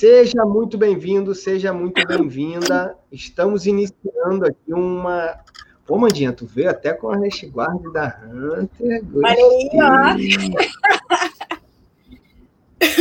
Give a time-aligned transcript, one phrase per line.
[0.00, 2.96] Seja muito bem-vindo, seja muito bem-vinda.
[3.12, 5.38] Estamos iniciando aqui uma.
[5.86, 9.04] Pô, Mandinha, tu veio até com a guard da Hunter.
[9.04, 9.68] Gostei.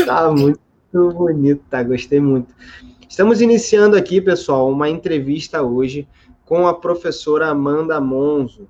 [0.05, 0.59] Tá muito
[1.13, 1.81] bonito, tá?
[1.83, 2.53] Gostei muito.
[3.07, 6.05] Estamos iniciando aqui, pessoal, uma entrevista hoje
[6.43, 8.67] com a professora Amanda Monzo.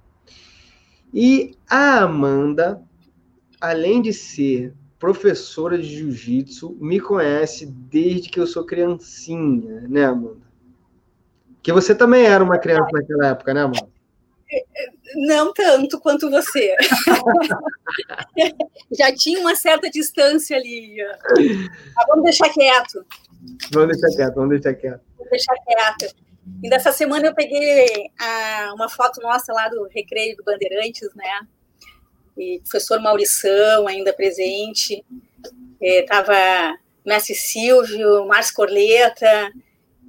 [1.11, 2.80] E a Amanda,
[3.59, 10.50] além de ser professora de jiu-jitsu, me conhece desde que eu sou criancinha, né, Amanda?
[11.64, 13.87] Que você também era uma criança naquela época, né, Amanda?
[15.15, 16.75] Não tanto quanto você.
[18.92, 20.97] Já tinha uma certa distância ali.
[21.95, 23.06] Mas vamos deixar quieto.
[23.71, 25.01] Vamos deixar quieto, vamos deixar quieto.
[25.18, 26.15] Vamos deixar quieto.
[26.64, 31.47] E dessa semana eu peguei a, uma foto nossa lá do Recreio do Bandeirantes, né?
[32.39, 35.06] E professor Maurição ainda presente.
[35.81, 36.73] Estava é,
[37.06, 39.52] Mestre Silvio, Márcio Corleta.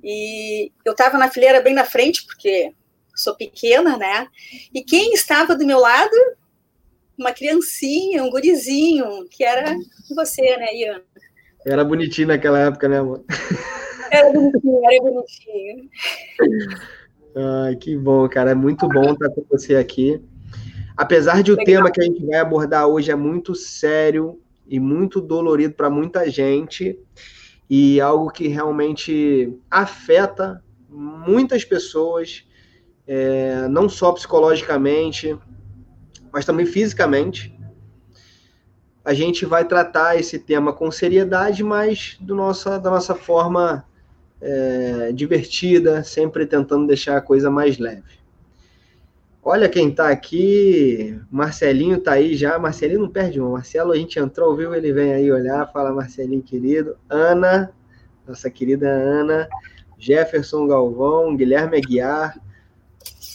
[0.02, 2.72] E eu estava na fileira bem na frente, porque
[3.14, 4.28] sou pequena, né?
[4.72, 6.14] E quem estava do meu lado?
[7.18, 9.76] Uma criancinha, um gurizinho, que era
[10.14, 11.02] você, né, Ian?
[11.66, 13.22] Era bonitinho naquela época, né, amor?
[14.10, 15.90] Era bonitinho, era bonitinho.
[17.36, 18.52] Ai, que bom, cara.
[18.52, 20.20] É muito bom estar com você aqui.
[21.00, 21.64] Apesar de o Legal.
[21.64, 26.28] tema que a gente vai abordar hoje é muito sério e muito dolorido para muita
[26.28, 26.98] gente,
[27.70, 32.46] e algo que realmente afeta muitas pessoas,
[33.06, 35.34] é, não só psicologicamente,
[36.30, 37.58] mas também fisicamente
[39.02, 43.86] a gente vai tratar esse tema com seriedade, mas do nossa, da nossa forma
[44.38, 48.19] é, divertida, sempre tentando deixar a coisa mais leve.
[49.42, 52.58] Olha quem está aqui, Marcelinho está aí já.
[52.58, 53.52] Marcelinho não perde um.
[53.52, 54.74] Marcelo, a gente entrou, viu?
[54.74, 56.96] Ele vem aí olhar, fala Marcelinho querido.
[57.08, 57.72] Ana,
[58.26, 59.48] nossa querida Ana.
[59.98, 62.38] Jefferson Galvão, Guilherme Aguiar.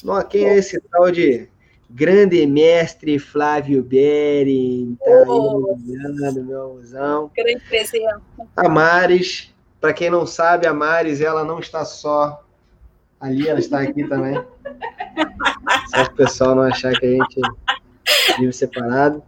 [0.03, 1.49] Nossa, quem é esse tal de
[1.89, 7.31] grande mestre Flávio Bering, tá oh, aí, meu amuzão.
[7.35, 8.21] Grande presença.
[8.55, 12.44] A Maris, para quem não sabe, a Maris, ela não está só
[13.19, 14.35] ali, ela está aqui também.
[15.87, 17.41] Só para o pessoal não achar que a gente
[18.39, 19.23] vive separado.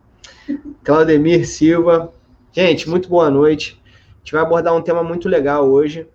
[0.83, 2.13] Claudemir Silva.
[2.51, 3.81] Gente, muito boa noite.
[3.85, 6.07] A gente vai abordar um tema muito legal hoje.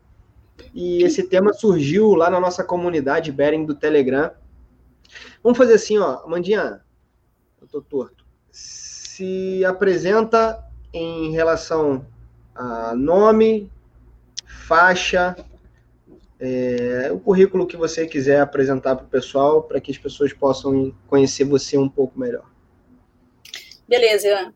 [0.74, 4.30] E esse tema surgiu lá na nossa comunidade Bering do Telegram.
[5.42, 6.80] Vamos fazer assim, ó, Mandinha,
[7.60, 8.24] eu tô torto.
[8.50, 10.62] Se apresenta
[10.92, 12.06] em relação
[12.54, 13.70] a nome,
[14.46, 15.36] faixa,
[16.44, 20.92] é, o currículo que você quiser apresentar para o pessoal, para que as pessoas possam
[21.06, 22.44] conhecer você um pouco melhor.
[23.88, 24.52] Beleza.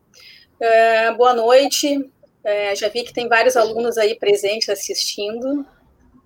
[0.59, 2.11] É, boa noite.
[2.43, 5.65] É, já vi que tem vários alunos aí presentes assistindo.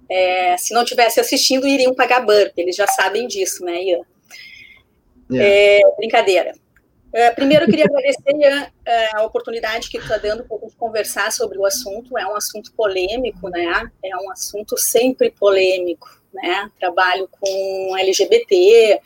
[0.10, 4.02] É, se não tivesse assistindo, iriam pagar burp, eles já sabem disso, né, Ian?
[5.32, 5.80] É.
[5.80, 6.54] É, brincadeira.
[7.14, 11.66] É, primeiro, eu queria agradecer a, a oportunidade que está dando para conversar sobre o
[11.66, 12.18] assunto.
[12.18, 13.92] É um assunto polêmico, né?
[14.04, 16.70] É um assunto sempre polêmico, né?
[16.80, 19.02] Trabalho com LGBT,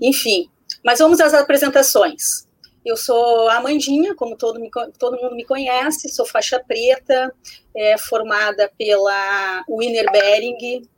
[0.00, 0.48] enfim.
[0.84, 2.46] Mas vamos às apresentações.
[2.84, 7.34] Eu sou a Amandinha, como todo, me, todo mundo me conhece, sou faixa preta,
[7.74, 10.88] é, formada pela Winner Bering,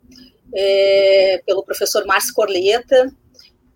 [0.55, 3.11] é, pelo professor Márcio Corleta,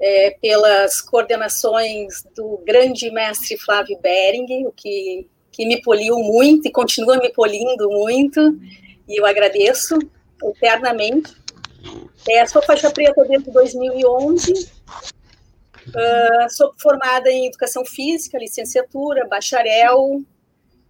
[0.02, 6.72] é, pelas coordenações do grande mestre Flávio Bering, o que, que me poliu muito e
[6.72, 8.58] continua me polindo muito,
[9.08, 9.96] e eu agradeço
[10.42, 11.32] eternamente.
[12.28, 20.20] É, sou faixa preta desde 2011, uh, sou formada em Educação Física, licenciatura, bacharel,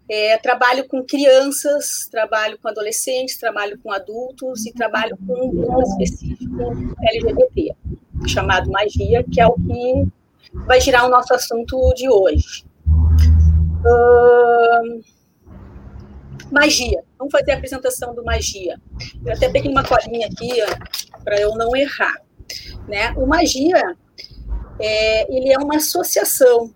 [0.08, 6.94] é, trabalho com crianças, trabalho com adolescentes, trabalho com adultos e trabalho com um específico
[7.02, 7.74] LGBT
[8.28, 10.06] chamado magia, que é o que
[10.66, 12.64] vai girar o nosso assunto de hoje.
[13.84, 15.02] Uh,
[16.50, 17.02] magia.
[17.18, 18.80] Vamos fazer a apresentação do magia.
[19.24, 20.50] Eu até peguei uma colinha aqui
[21.24, 22.20] para eu não errar.
[22.88, 23.12] Né?
[23.16, 23.96] O magia
[24.78, 26.72] é, ele é uma associação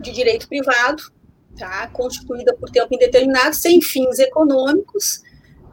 [0.00, 1.02] de direito privado,
[1.58, 1.88] tá?
[1.88, 5.22] constituída por tempo indeterminado, sem fins econômicos,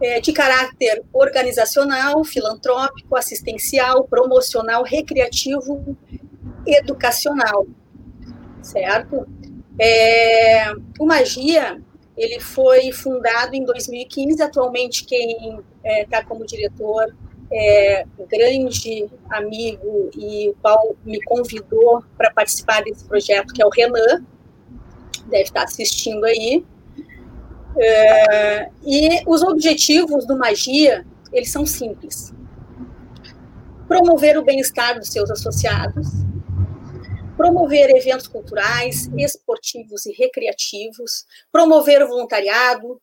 [0.02, 5.98] é, de caráter organizacional, filantrópico, assistencial, promocional, recreativo,
[6.66, 7.66] educacional,
[8.62, 9.28] certo?
[9.80, 11.82] É, o Magia
[12.18, 14.42] ele foi fundado em 2015.
[14.42, 17.14] Atualmente quem está é, como diretor
[17.52, 23.70] é grande amigo e o qual me convidou para participar desse projeto, que é o
[23.70, 24.26] Renan,
[25.28, 26.66] deve estar assistindo aí.
[27.78, 32.34] É, e os objetivos do Magia, eles são simples.
[33.88, 36.08] Promover o bem-estar dos seus associados,
[37.36, 43.00] promover eventos culturais, esportivos e recreativos, promover o voluntariado,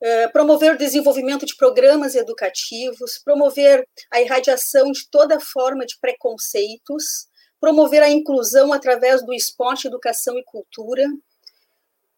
[0.00, 7.28] é, promover o desenvolvimento de programas educativos, promover a irradiação de toda forma de preconceitos,
[7.60, 11.06] promover a inclusão através do esporte, educação e cultura,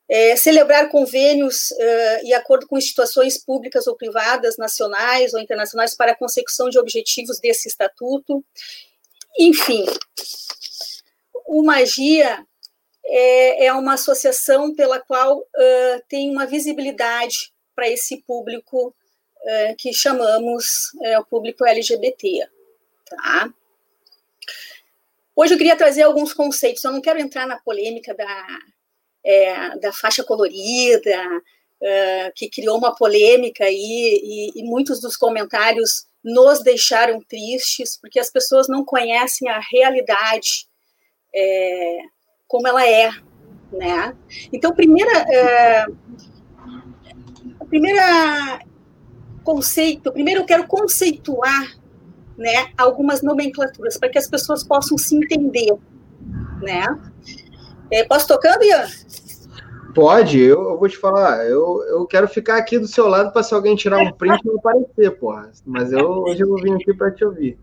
[0.08, 6.12] é, celebrar convênios uh, e acordo com instituições públicas ou privadas, nacionais ou internacionais, para
[6.12, 8.42] a consecução de objetivos desse estatuto.
[9.38, 9.84] Enfim,
[11.46, 12.42] o Magia
[13.04, 19.92] é, é uma associação pela qual uh, tem uma visibilidade para esse público uh, que
[19.92, 22.48] chamamos o público LGBT.
[23.04, 23.52] Tá?
[25.36, 28.46] Hoje eu queria trazer alguns conceitos, eu não quero entrar na polêmica da,
[29.28, 31.42] é, da faixa colorida,
[31.82, 38.18] é, que criou uma polêmica aí, e, e muitos dos comentários nos deixaram tristes, porque
[38.18, 40.66] as pessoas não conhecem a realidade
[41.34, 41.98] é,
[42.46, 43.10] como ela é,
[43.70, 44.16] né?
[44.50, 45.84] Então, primeira, é,
[47.60, 48.60] a primeira
[49.44, 51.76] conceito, primeiro eu quero conceituar,
[52.36, 55.76] né, algumas nomenclaturas para que as pessoas possam se entender,
[56.62, 56.86] né?
[57.90, 58.86] É, posso tocando, Ian?
[59.94, 61.44] Pode, eu, eu, vou te falar.
[61.46, 64.56] Eu, eu quero ficar aqui do seu lado para se alguém tirar um print não
[64.56, 65.50] aparecer, porra.
[65.66, 67.58] Mas eu, hoje eu vou vir aqui para te ouvir.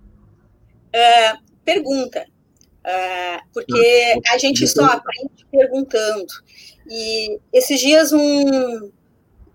[0.91, 1.33] É,
[1.63, 2.25] pergunta.
[2.83, 6.27] É, porque a gente só aprende perguntando.
[6.89, 8.91] E esses dias um,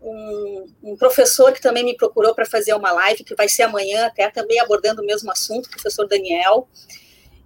[0.03, 4.07] um, um professor que também me procurou para fazer uma live, que vai ser amanhã,
[4.07, 6.69] até também abordando o mesmo assunto, o professor Daniel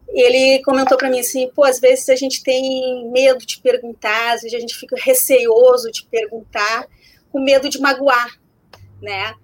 [0.09, 4.43] ele comentou para mim assim, pô, às vezes a gente tem medo de perguntar, às
[4.43, 6.87] vezes a gente fica receoso de perguntar,
[7.33, 8.39] com medo de magoar,
[9.03, 9.35] né?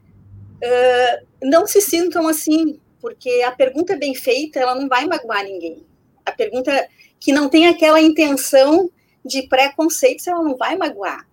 [0.63, 5.85] Uh, não se sintam assim, porque a pergunta bem feita, ela não vai magoar ninguém.
[6.25, 8.91] A pergunta que não tem aquela intenção
[9.25, 11.27] de preconceitos, ela não vai magoar.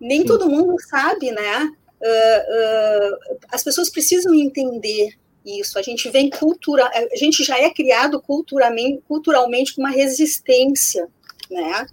[0.00, 0.26] Nem Sim.
[0.26, 1.70] todo mundo sabe, né?
[2.00, 5.10] Uh, uh, as pessoas precisam entender
[5.44, 5.78] isso.
[5.78, 11.08] A gente vem cultura, a gente já é criado culturalmente, culturalmente com uma resistência,
[11.50, 11.86] né?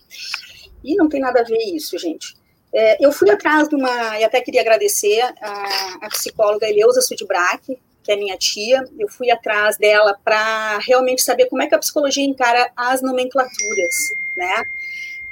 [0.84, 2.36] E não tem nada a ver isso, gente.
[2.74, 7.78] É, eu fui atrás de uma, e até queria agradecer a, a psicóloga Eleusa Sudbrack,
[8.04, 11.80] que é minha tia, eu fui atrás dela para realmente saber como é que a
[11.80, 14.63] psicologia encara as nomenclaturas, né?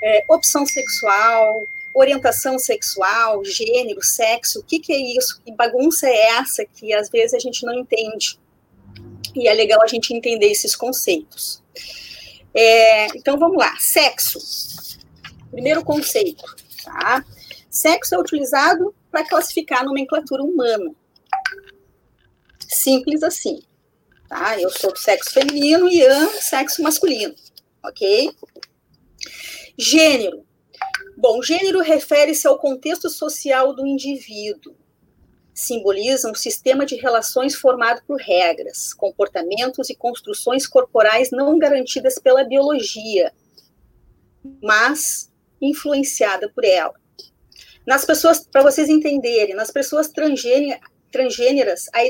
[0.01, 5.41] É, opção sexual, orientação sexual, gênero, sexo, o que, que é isso?
[5.43, 8.39] Que bagunça é essa que às vezes a gente não entende?
[9.35, 11.63] E é legal a gente entender esses conceitos.
[12.53, 14.39] É, então vamos lá, sexo.
[15.49, 16.43] Primeiro conceito,
[16.83, 17.25] tá?
[17.69, 20.93] Sexo é utilizado para classificar a nomenclatura humana.
[22.67, 23.61] Simples assim,
[24.29, 24.59] tá?
[24.59, 27.33] Eu sou do sexo feminino e Ian, sexo masculino,
[27.83, 28.31] ok?
[29.77, 30.46] Gênero
[31.19, 34.75] Bom, gênero refere-se ao contexto social do indivíduo.
[35.51, 42.43] Simboliza um sistema de relações formado por regras, comportamentos e construções corporais não garantidas pela
[42.43, 43.33] biologia,
[44.61, 46.93] mas influenciada por ela.
[47.83, 50.11] Nas pessoas, para vocês entenderem, nas pessoas
[51.11, 52.03] transgêneras, a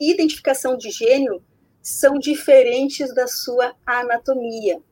[0.00, 1.44] identificação de gênero
[1.80, 4.82] são diferentes da sua anatomia.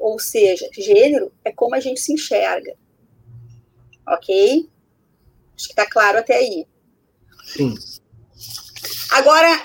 [0.00, 2.74] Ou seja, gênero é como a gente se enxerga.
[4.08, 4.68] Ok?
[5.54, 6.66] Acho que está claro até aí.
[7.44, 7.74] Sim.
[9.12, 9.62] Agora,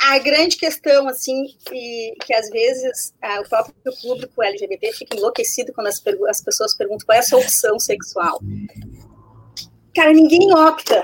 [0.00, 5.74] a grande questão, assim, que, que às vezes ah, o próprio público LGBT fica enlouquecido
[5.74, 8.40] quando as, as pessoas perguntam qual é a sua opção sexual.
[9.94, 11.02] Cara, ninguém opta,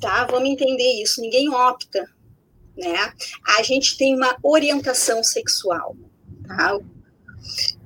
[0.00, 0.24] tá?
[0.30, 1.20] Vamos entender isso.
[1.20, 2.08] Ninguém opta,
[2.74, 3.12] né?
[3.58, 5.94] A gente tem uma orientação sexual,
[6.46, 6.78] tá?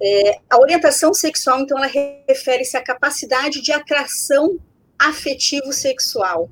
[0.01, 1.87] É, a orientação sexual, então, ela
[2.29, 4.59] refere-se à capacidade de atração
[4.99, 6.51] afetivo-sexual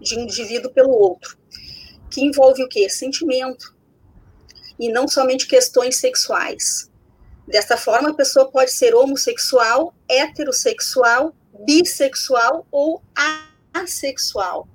[0.00, 1.36] de um indivíduo pelo outro,
[2.10, 2.88] que envolve o quê?
[2.88, 3.74] Sentimento,
[4.78, 6.90] e não somente questões sexuais.
[7.46, 11.34] Desta forma, a pessoa pode ser homossexual, heterossexual,
[11.64, 13.02] bissexual ou
[13.72, 14.68] assexual.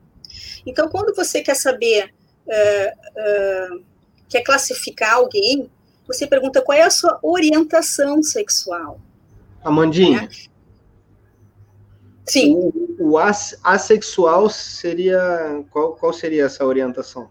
[0.65, 2.13] Então, quando você quer saber,
[2.47, 3.85] uh, uh,
[4.29, 5.69] quer classificar alguém,
[6.07, 8.99] você pergunta qual é a sua orientação sexual.
[9.63, 10.21] Amandinha.
[10.21, 10.29] Né?
[12.25, 12.55] Sim.
[12.55, 15.63] O, o assexual seria.
[15.69, 17.29] Qual, qual seria essa orientação?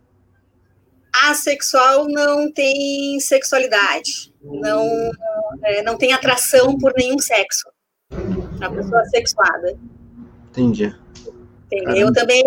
[1.13, 5.11] Asexual não tem sexualidade, não,
[5.65, 7.69] é, não tem atração por nenhum sexo.
[8.61, 9.77] A pessoa sexuada.
[10.51, 10.95] Entendi.
[11.97, 12.43] Eu também,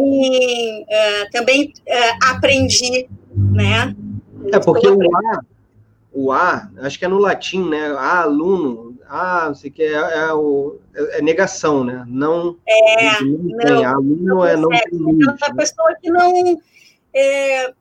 [0.84, 3.96] uh, também uh, aprendi, né?
[4.52, 5.40] É porque o A,
[6.14, 7.88] o A, acho que é no latim, né?
[7.88, 12.06] A aluno, A, não sei o que, é, é, o, é, negação, né?
[12.08, 12.58] Não.
[12.68, 13.86] É, não, tem.
[13.86, 15.28] Aluno não é não tem limite.
[15.28, 16.62] É uma pessoa que não.
[17.14, 17.74] É,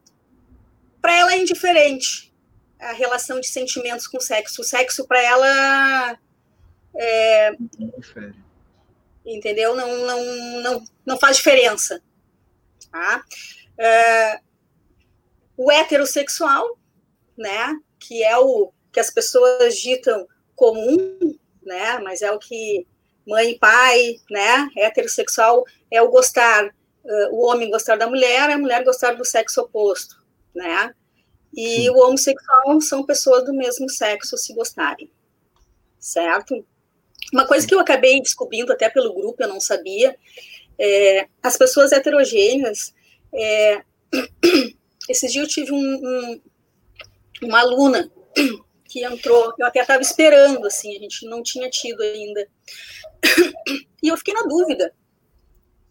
[1.00, 2.32] para ela é indiferente
[2.80, 4.62] a relação de sentimentos com o sexo.
[4.62, 6.18] O sexo para ela
[6.94, 7.56] é,
[9.24, 9.76] entendeu?
[9.76, 12.02] Não, não, não, não faz diferença.
[12.90, 13.24] Tá?
[13.78, 14.40] É,
[15.56, 16.78] o heterossexual,
[17.36, 22.86] né, que é o que as pessoas ditam comum, né, mas é o que
[23.26, 28.58] mãe e pai, né, heterossexual é o gostar, uh, o homem gostar da mulher, a
[28.58, 30.16] mulher gostar do sexo oposto,
[30.54, 30.92] né,
[31.54, 31.90] e Sim.
[31.90, 35.10] o homossexual são pessoas do mesmo sexo se gostarem,
[35.98, 36.64] certo?
[37.32, 40.16] Uma coisa que eu acabei descobrindo até pelo grupo, eu não sabia,
[40.78, 42.92] é, as pessoas heterogêneas,
[43.32, 43.82] é,
[45.08, 46.40] esses dias eu tive um, um,
[47.46, 48.10] uma aluna
[48.84, 52.46] que entrou, eu até estava esperando, assim, a gente não tinha tido ainda,
[54.02, 54.94] e eu fiquei na dúvida,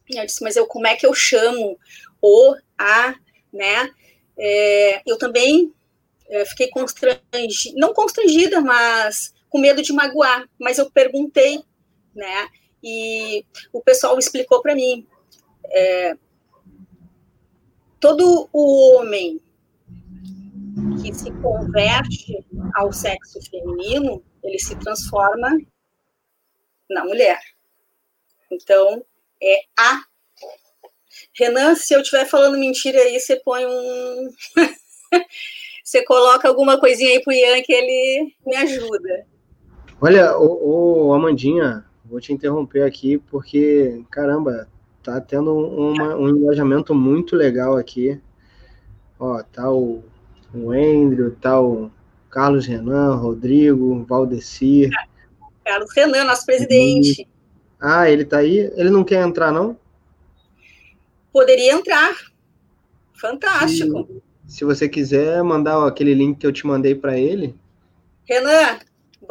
[0.10, 1.78] eu disse, mas eu, como é que eu chamo
[2.22, 3.16] o, a,
[3.52, 3.90] né,
[4.38, 5.74] é, eu também
[6.32, 11.62] é, fiquei constrangida, não constrangida, mas com medo de magoar, mas eu perguntei,
[12.16, 12.48] né?
[12.82, 15.06] E o pessoal explicou para mim.
[15.70, 16.16] É,
[18.00, 19.40] todo o homem
[21.02, 25.58] que se converte ao sexo feminino, ele se transforma
[26.90, 27.40] na mulher.
[28.52, 29.04] Então,
[29.42, 30.04] é a.
[31.34, 34.30] Renan, se eu estiver falando mentira aí, você põe um.
[35.84, 39.26] você coloca alguma coisinha aí pro Ian que ele me ajuda.
[40.00, 44.68] Olha, o, o, Amandinha, vou te interromper aqui porque, caramba,
[45.04, 48.20] tá tendo uma, um engajamento muito legal aqui.
[49.20, 50.04] Ó, tá o,
[50.54, 51.92] o Andrew, o
[52.30, 54.90] Carlos Renan, Rodrigo, Valdecir.
[55.64, 57.28] Carlos Renan, nosso presidente.
[57.80, 58.72] Ah, ele tá aí?
[58.76, 59.78] Ele não quer entrar, não?
[61.32, 62.16] Poderia entrar.
[63.14, 64.22] Fantástico.
[64.46, 67.56] Se, se você quiser mandar aquele link que eu te mandei para ele.
[68.26, 68.80] Renan,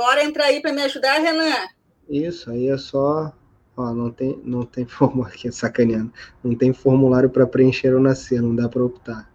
[0.01, 1.67] Bora entrar aí para me ajudar, Renan.
[2.09, 3.33] Isso, aí é só.
[3.77, 6.13] Ó, não tem, não tem formulário aqui, sacaneando.
[6.43, 9.30] Não tem formulário para preencher ou nascer, não dá para optar.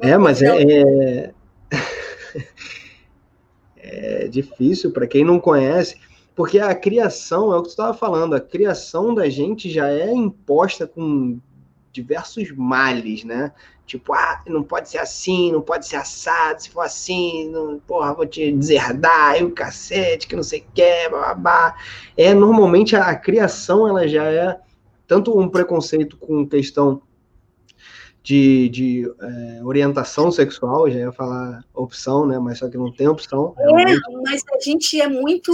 [0.00, 1.34] É, mas é, é,
[3.76, 5.96] é difícil para quem não conhece,
[6.34, 10.12] porque a criação, é o que tu estava falando, a criação da gente já é
[10.12, 11.38] imposta com
[11.92, 13.52] diversos males, né?
[13.86, 18.12] Tipo, ah, não pode ser assim, não pode ser assado, se for assim, não, porra,
[18.12, 21.74] vou te deserdar, e o cacete, que não sei o que, babá.
[22.16, 24.60] É, normalmente a, a, criação, ela já é
[25.06, 27.00] tanto um preconceito com questão
[28.28, 33.08] de, de é, orientação sexual, já ia falar opção, né, mas só que não tem
[33.08, 33.54] opção.
[33.56, 34.02] É, realmente.
[34.22, 35.50] mas a gente é muito,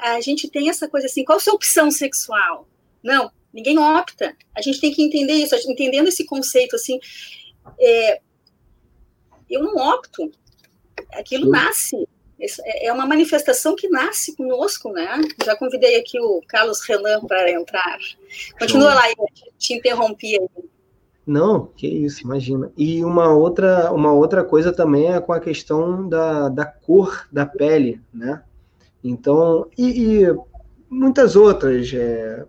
[0.00, 2.68] a gente tem essa coisa assim, qual a sua opção sexual?
[3.02, 4.32] Não, ninguém opta.
[4.56, 7.00] A gente tem que entender isso, entendendo esse conceito, assim,
[7.80, 8.20] é,
[9.50, 10.30] eu não opto.
[11.14, 12.08] Aquilo nasce.
[12.38, 15.20] É, é uma manifestação que nasce conosco, né?
[15.44, 17.98] Já convidei aqui o Carlos Renan para entrar.
[18.56, 19.26] Continua lá, eu
[19.58, 20.73] te interrompi aí.
[21.26, 22.70] Não, que isso, imagina.
[22.76, 27.46] E uma outra, uma outra coisa também é com a questão da, da cor da
[27.46, 28.42] pele, né?
[29.02, 30.36] Então, e, e
[30.88, 32.44] muitas outras, é,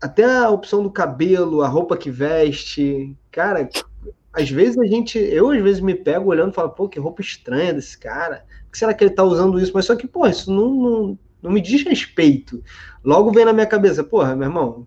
[0.00, 3.68] até a opção do cabelo, a roupa que veste, cara,
[4.32, 7.20] às vezes a gente, eu às vezes me pego olhando e falo, pô, que roupa
[7.20, 8.44] estranha desse cara.
[8.70, 9.72] Que será que ele tá usando isso?
[9.74, 12.62] Mas só que, pô, isso não, não, não me diz respeito.
[13.04, 14.86] Logo vem na minha cabeça, porra, meu irmão,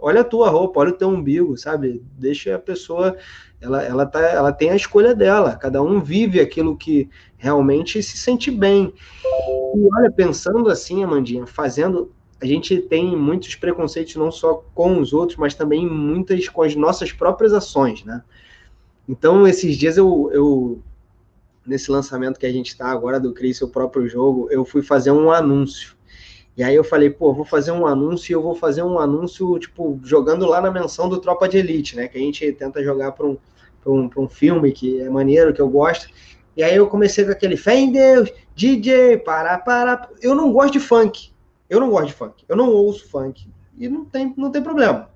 [0.00, 2.02] olha a tua roupa, olha o teu umbigo, sabe?
[2.18, 3.16] Deixa a pessoa,
[3.60, 8.16] ela, ela, tá, ela tem a escolha dela, cada um vive aquilo que realmente se
[8.16, 8.92] sente bem.
[9.74, 12.12] E olha, pensando assim, Amandinha, fazendo.
[12.40, 16.76] A gente tem muitos preconceitos não só com os outros, mas também muitas com as
[16.76, 18.22] nossas próprias ações, né?
[19.08, 20.82] Então, esses dias eu, eu
[21.66, 25.10] nesse lançamento que a gente está agora do Crie Seu Próprio Jogo, eu fui fazer
[25.10, 25.97] um anúncio.
[26.58, 29.56] E aí eu falei, pô, vou fazer um anúncio e eu vou fazer um anúncio,
[29.60, 32.08] tipo, jogando lá na menção do Tropa de Elite, né?
[32.08, 33.38] Que a gente tenta jogar para um,
[33.86, 36.08] um, um filme que é maneiro, que eu gosto.
[36.56, 40.10] E aí eu comecei com aquele fé em Deus, DJ, para, para.
[40.20, 41.30] Eu não gosto de funk.
[41.70, 42.44] Eu não gosto de funk.
[42.48, 43.48] Eu não ouço funk.
[43.78, 45.10] E não tem, não tem problema.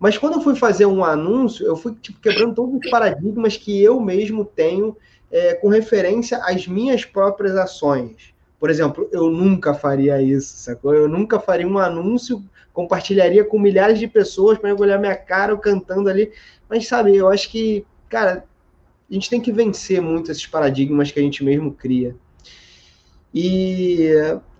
[0.00, 3.80] Mas quando eu fui fazer um anúncio, eu fui tipo, quebrando todos os paradigmas que
[3.80, 4.96] eu mesmo tenho
[5.30, 8.34] é, com referência às minhas próprias ações.
[8.62, 10.94] Por exemplo, eu nunca faria isso, sacou?
[10.94, 12.40] Eu nunca faria um anúncio,
[12.72, 16.30] compartilharia com milhares de pessoas para olhar minha cara cantando ali.
[16.70, 18.44] Mas, sabe, eu acho que, cara,
[19.10, 22.14] a gente tem que vencer muito esses paradigmas que a gente mesmo cria.
[23.34, 24.10] E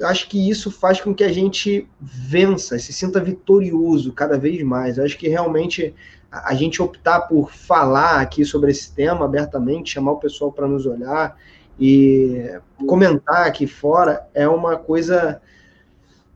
[0.03, 4.99] acho que isso faz com que a gente vença, se sinta vitorioso cada vez mais.
[4.99, 5.95] Eu acho que realmente
[6.29, 10.87] a gente optar por falar aqui sobre esse tema abertamente, chamar o pessoal para nos
[10.87, 11.37] olhar
[11.85, 15.41] e comentar aqui fora é uma coisa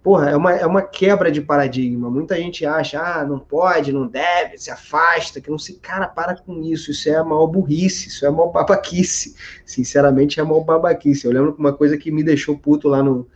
[0.03, 2.11] porra, é uma, é uma quebra de paradigma.
[2.11, 5.75] Muita gente acha, ah, não pode, não deve, se afasta, que não se.
[5.75, 6.91] Cara, para com isso.
[6.91, 9.37] Isso é a maior burrice, isso é a maior babaquice.
[9.65, 11.27] Sinceramente, é a maior babaquice.
[11.27, 13.29] Eu lembro que uma coisa que me deixou puto lá no,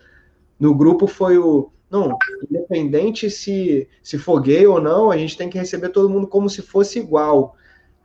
[0.59, 1.71] no grupo foi o.
[1.89, 2.17] Não,
[2.49, 6.49] independente se, se for gay ou não, a gente tem que receber todo mundo como
[6.49, 7.57] se fosse igual.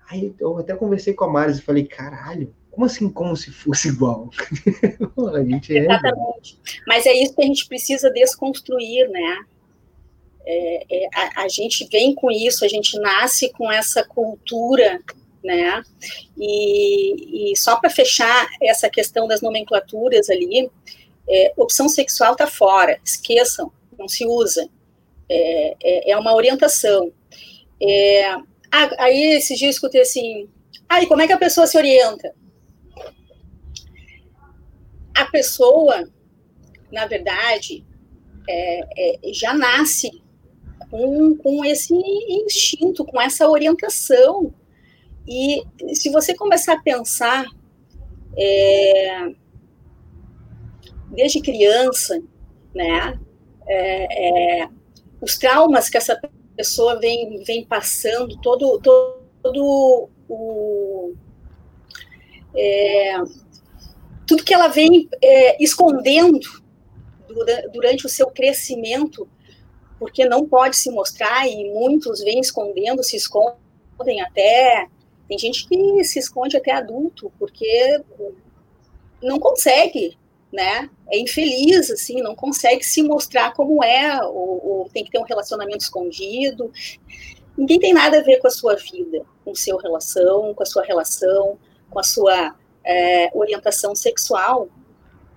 [0.09, 3.87] Aí eu até conversei com a Maris e falei, caralho, como assim, como se fosse
[3.87, 4.29] igual?
[5.33, 6.59] a gente é Exatamente.
[6.85, 9.45] Mas é isso que a gente precisa desconstruir, né?
[10.45, 15.01] É, é, a, a, gente vem com isso, a gente nasce com essa cultura,
[15.41, 15.81] né?
[16.37, 20.69] E, e só para fechar essa questão das nomenclaturas ali,
[21.27, 24.69] é, opção sexual está fora, esqueçam, não se usa.
[25.29, 27.11] É, é, é uma orientação.
[27.81, 28.35] É,
[28.99, 30.49] aí esses dias eu escutei assim,
[30.89, 32.35] ah, como é que a pessoa se orienta?
[35.15, 36.09] A pessoa,
[36.91, 37.85] na verdade,
[38.47, 38.79] é,
[39.29, 40.11] é, já nasce
[40.91, 44.53] com, com esse instinto, com essa orientação.
[45.27, 47.45] E se você começar a pensar,
[48.37, 49.31] é,
[51.09, 52.21] desde criança,
[52.73, 53.19] né,
[53.67, 54.69] é, é,
[55.21, 56.19] os traumas que essa
[56.55, 58.79] pessoa vem, vem passando, todo,
[59.41, 61.13] todo o.
[64.27, 66.39] Tudo que ela vem é, escondendo
[67.71, 69.27] durante o seu crescimento,
[69.99, 74.87] porque não pode se mostrar e muitos vêm escondendo, se escondem até.
[75.27, 78.01] Tem gente que se esconde até adulto, porque
[79.21, 80.17] não consegue,
[80.51, 80.89] né?
[81.11, 85.23] É infeliz, assim, não consegue se mostrar como é, ou, ou tem que ter um
[85.23, 86.71] relacionamento escondido.
[87.57, 90.83] Ninguém tem nada a ver com a sua vida, com seu relação, com a sua
[90.83, 91.57] relação,
[91.89, 94.69] com a sua é, orientação sexual,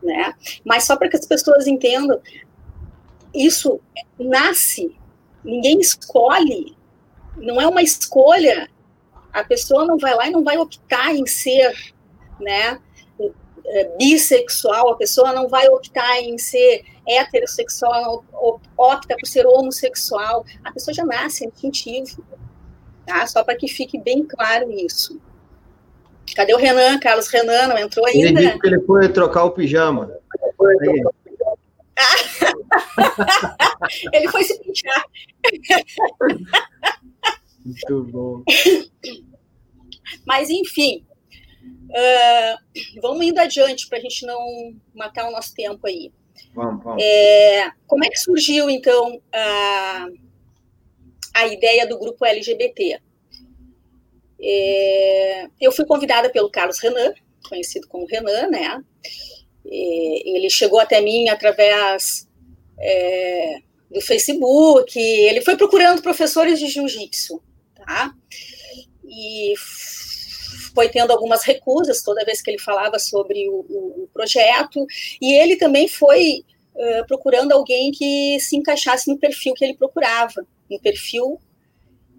[0.03, 0.35] né?
[0.65, 2.21] Mas só para que as pessoas entendam,
[3.35, 3.81] isso
[4.19, 4.97] nasce,
[5.45, 6.77] ninguém escolhe,
[7.37, 8.69] não é uma escolha.
[9.33, 11.73] A pessoa não vai lá e não vai optar em ser,
[12.41, 12.81] né?
[13.71, 18.25] É, bissexual, a pessoa não vai optar em ser heterossexual,
[18.77, 22.25] opta por ser homossexual, a pessoa já nasce, é instintivo,
[23.07, 23.27] tá?
[23.27, 25.21] Só para que fique bem claro isso.
[26.35, 26.99] Cadê o Renan?
[26.99, 28.29] Carlos Renan não entrou ainda?
[28.29, 30.19] Ele disse que ele foi trocar o pijama.
[34.13, 35.05] ele foi se pintar.
[37.65, 38.43] Muito bom.
[40.27, 41.05] Mas, enfim,
[41.91, 42.57] uh,
[43.01, 46.13] vamos indo adiante para a gente não matar o nosso tempo aí.
[46.55, 47.03] Vamos, vamos.
[47.03, 50.07] É, como é que surgiu, então, a,
[51.35, 53.01] a ideia do grupo LGBT?
[54.41, 57.13] É, eu fui convidada pelo Carlos Renan,
[57.49, 58.83] conhecido como Renan, né?
[59.65, 62.29] E ele chegou até mim através
[62.79, 63.59] é,
[63.91, 67.43] do Facebook, ele foi procurando professores de jiu-jitsu,
[67.75, 68.13] tá?
[69.05, 69.55] E
[70.75, 74.87] foi tendo algumas recusas toda vez que ele falava sobre o, o, o projeto,
[75.21, 80.47] e ele também foi uh, procurando alguém que se encaixasse no perfil que ele procurava,
[80.71, 81.41] um perfil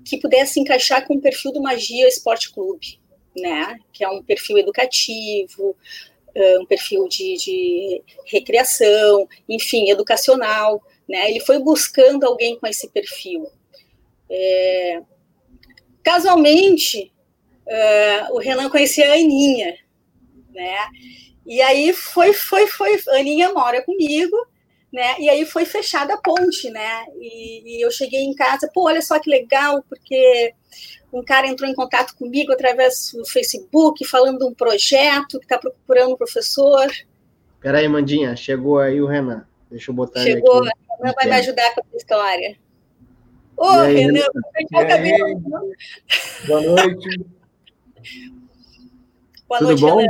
[0.05, 2.99] que pudesse encaixar com o perfil do Magia Esporte Clube,
[3.35, 3.77] né?
[3.93, 5.75] Que é um perfil educativo,
[6.59, 11.29] um perfil de, de recreação, enfim, educacional, né?
[11.29, 13.47] Ele foi buscando alguém com esse perfil.
[14.29, 15.01] É...
[16.03, 17.11] Casualmente,
[17.67, 19.77] uh, o Renan conhecia a Aninha,
[20.53, 20.87] né?
[21.45, 24.37] E aí foi, foi, foi, a Aninha mora comigo,
[24.91, 25.19] né?
[25.19, 27.05] E aí foi fechada a ponte, né?
[27.19, 30.53] E, e, eu cheguei em casa, pô, olha só que legal, porque
[31.13, 35.57] um cara entrou em contato comigo através do Facebook, falando de um projeto que está
[35.57, 36.87] procurando um professor.
[37.59, 39.45] Peraí, Mandinha, chegou aí o Renan.
[39.69, 40.79] Deixa eu botar chegou, ele aqui.
[40.79, 42.57] Chegou, o Renan vai me ajudar com a história.
[43.57, 44.25] Ô, oh, Renan,
[44.71, 45.33] como é
[46.47, 47.19] Boa noite.
[49.47, 49.97] Boa Tudo noite, bom?
[49.97, 50.09] Renan.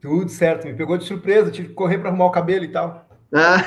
[0.00, 3.07] Tudo certo, me pegou de surpresa, tive que correr para arrumar o cabelo e tal.
[3.34, 3.58] Ah.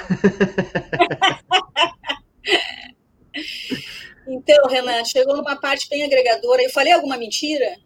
[4.28, 6.62] então, Renan, chegou numa parte bem agregadora.
[6.64, 7.78] Eu falei alguma mentira?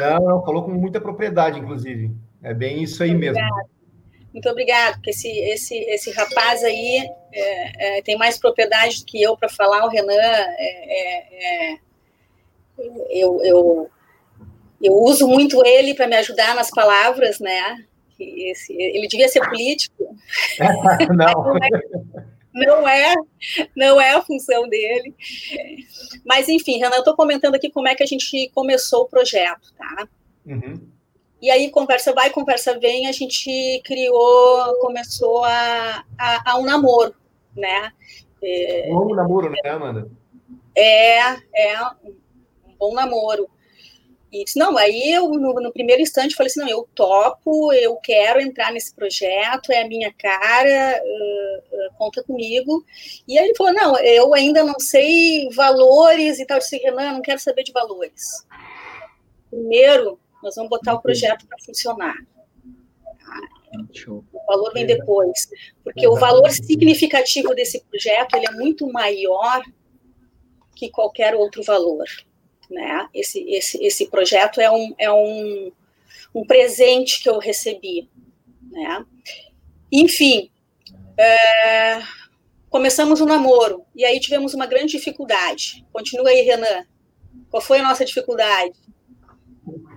[0.00, 2.10] Não, não, falou com muita propriedade, inclusive.
[2.42, 3.40] É bem isso aí mesmo.
[4.32, 9.22] Muito obrigado, porque esse, esse, esse rapaz aí é, é, tem mais propriedade do que
[9.22, 10.14] eu para falar, o Renan.
[10.14, 11.78] É, é, é,
[13.10, 13.90] eu, eu,
[14.82, 17.84] eu uso muito ele para me ajudar nas palavras, né?
[18.22, 20.16] Esse, ele devia ser político.
[21.14, 21.54] Não.
[22.54, 23.14] não é,
[23.74, 25.14] não é a função dele.
[26.24, 29.72] Mas, enfim, Renan, eu estou comentando aqui como é que a gente começou o projeto,
[29.76, 30.06] tá?
[30.44, 30.86] Uhum.
[31.40, 37.14] E aí, conversa vai, conversa vem, a gente criou, começou a, a, a um namoro,
[37.56, 37.90] né?
[38.42, 40.10] É, um bom namoro, né, Amanda?
[40.76, 41.18] É,
[41.54, 41.82] é
[42.64, 43.48] um bom namoro.
[44.32, 47.96] E disse, não, aí eu, no, no, primeiro instante, falei assim, não, eu topo, eu
[47.96, 52.82] quero entrar nesse projeto, é a minha cara, uh, uh, conta comigo.
[53.28, 56.56] E aí ele falou, não, eu ainda não sei valores e tal.
[56.56, 58.46] Eu disse, Renan, não quero saber de valores.
[59.50, 62.16] Primeiro, nós vamos botar o projeto para funcionar.
[64.32, 65.48] O valor vem depois,
[65.84, 69.62] porque o valor significativo desse projeto ele é muito maior
[70.74, 72.06] que qualquer outro valor.
[72.72, 73.08] Né?
[73.12, 75.70] Esse, esse, esse projeto é, um, é um,
[76.34, 78.08] um presente que eu recebi.
[78.70, 79.04] Né?
[79.92, 80.50] Enfim,
[81.18, 82.00] é,
[82.70, 85.84] começamos o um namoro, e aí tivemos uma grande dificuldade.
[85.92, 86.86] Continua aí, Renan.
[87.50, 88.72] Qual foi a nossa dificuldade?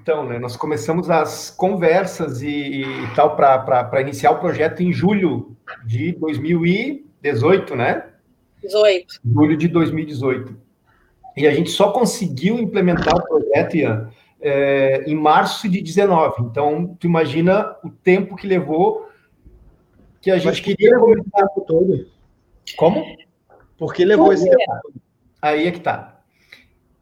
[0.02, 5.56] Então, né, nós começamos as conversas e, e tal para iniciar o projeto em julho
[5.86, 8.10] de 2018, né?
[8.62, 9.22] 18.
[9.26, 10.65] Julho de 2018.
[11.36, 16.44] E a gente só conseguiu implementar o projeto, Ian, é, em março de 19.
[16.44, 19.10] Então, tu imagina o tempo que levou
[20.22, 22.08] que a gente Mas queria começar todo.
[22.78, 23.04] Como?
[23.78, 24.94] Porque levou esse tempo.
[25.42, 26.16] Aí é que tá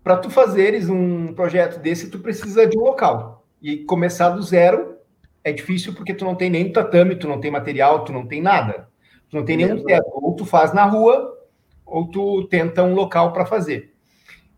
[0.03, 3.47] para tu fazeres um projeto desse, tu precisa de um local.
[3.61, 4.97] E começar do zero
[5.43, 8.41] é difícil porque tu não tem nem tatame, tu não tem material, tu não tem
[8.41, 8.89] nada.
[9.29, 10.11] Tu não tem nenhum teto.
[10.11, 11.37] Ou tu faz na rua,
[11.85, 13.92] ou tu tenta um local para fazer.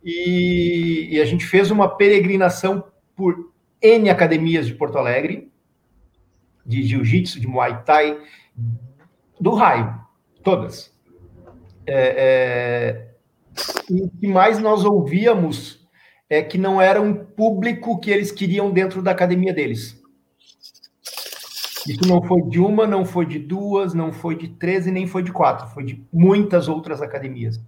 [0.06, 2.84] E, e, a gente fez uma peregrinação
[3.16, 5.52] por N academias de Porto Alegre,
[6.64, 8.22] de jiu-jitsu, de muay thai,
[9.42, 10.00] do raio,
[10.44, 10.94] todas.
[11.88, 13.16] É, é,
[13.90, 15.84] e o que mais nós ouvíamos
[16.30, 20.00] é que não era um público que eles queriam dentro da academia deles.
[21.88, 25.06] Isso não foi de uma, não foi de duas, não foi de três e nem
[25.06, 27.60] foi de quatro, foi de muitas outras academias.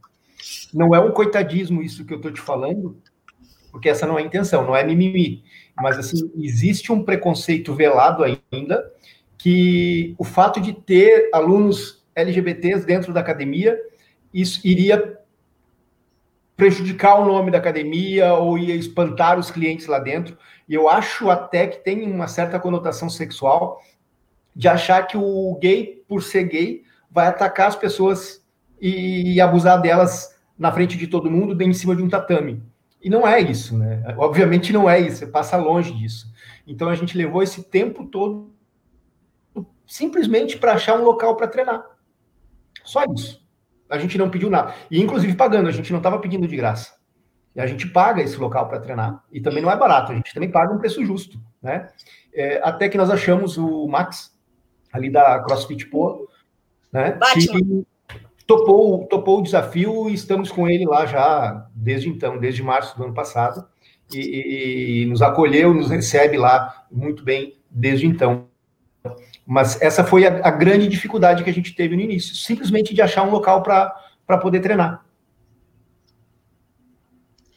[0.74, 3.02] Não é um coitadismo isso que eu estou te falando,
[3.72, 5.44] porque essa não é a intenção, não é mimimi.
[5.76, 8.92] Mas, assim, existe um preconceito velado ainda,
[9.38, 13.80] que o fato de ter alunos LGBTs dentro da academia,
[14.34, 15.20] isso iria
[16.56, 20.36] prejudicar o nome da academia ou ia espantar os clientes lá dentro.
[20.68, 23.80] E eu acho até que tem uma certa conotação sexual
[24.56, 28.44] de achar que o gay, por ser gay, vai atacar as pessoas
[28.82, 32.64] e abusar delas na frente de todo mundo, em cima de um tatame.
[33.02, 34.04] E não é isso, né?
[34.18, 36.32] Obviamente não é isso, você passa longe disso.
[36.66, 38.52] Então a gente levou esse tempo todo
[39.86, 41.86] simplesmente para achar um local para treinar.
[42.84, 43.46] Só isso.
[43.90, 44.74] A gente não pediu nada.
[44.92, 46.98] E inclusive pagando, a gente não estava pedindo de graça.
[47.56, 49.24] E a gente paga esse local para treinar.
[49.32, 51.90] E também não é barato, a gente também paga um preço justo, né?
[52.34, 54.38] É, até que nós achamos o Max,
[54.92, 56.28] ali da CrossFit Poa,
[56.92, 57.18] né?
[57.34, 57.88] Que
[58.48, 63.04] topou, topou o desafio e estamos com ele lá já desde então, desde março do
[63.04, 63.68] ano passado.
[64.12, 68.48] E, e, e nos acolheu, nos recebe lá muito bem desde então.
[69.46, 73.02] Mas essa foi a, a, grande dificuldade que a gente teve no início, simplesmente de
[73.02, 75.06] achar um local para poder treinar.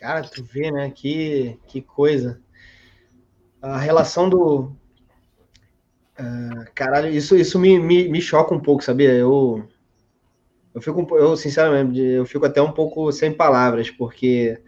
[0.01, 0.91] Cara, tu vê, né?
[0.91, 2.41] Que, que coisa.
[3.63, 4.73] A relação do.
[6.19, 9.13] Uh, caralho, isso, isso me, me, me choca um pouco, sabia?
[9.13, 9.69] Eu,
[10.75, 14.61] eu fico, eu sinceramente, eu fico até um pouco sem palavras, porque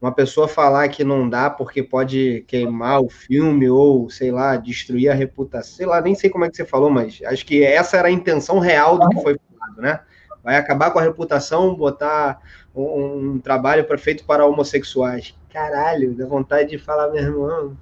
[0.00, 5.10] uma pessoa falar que não dá porque pode queimar o filme ou, sei lá, destruir
[5.10, 7.96] a reputação, sei lá, nem sei como é que você falou, mas acho que essa
[7.96, 10.00] era a intenção real do que foi falado, né?
[10.44, 12.40] Vai acabar com a reputação, botar
[12.74, 15.34] um, um trabalho feito para homossexuais.
[15.52, 17.76] Caralho, dá vontade de falar, meu irmão.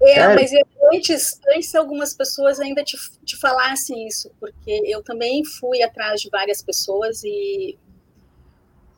[0.00, 0.50] É, mas
[0.92, 6.30] antes, antes algumas pessoas ainda te, te falassem isso, porque eu também fui atrás de
[6.30, 7.76] várias pessoas e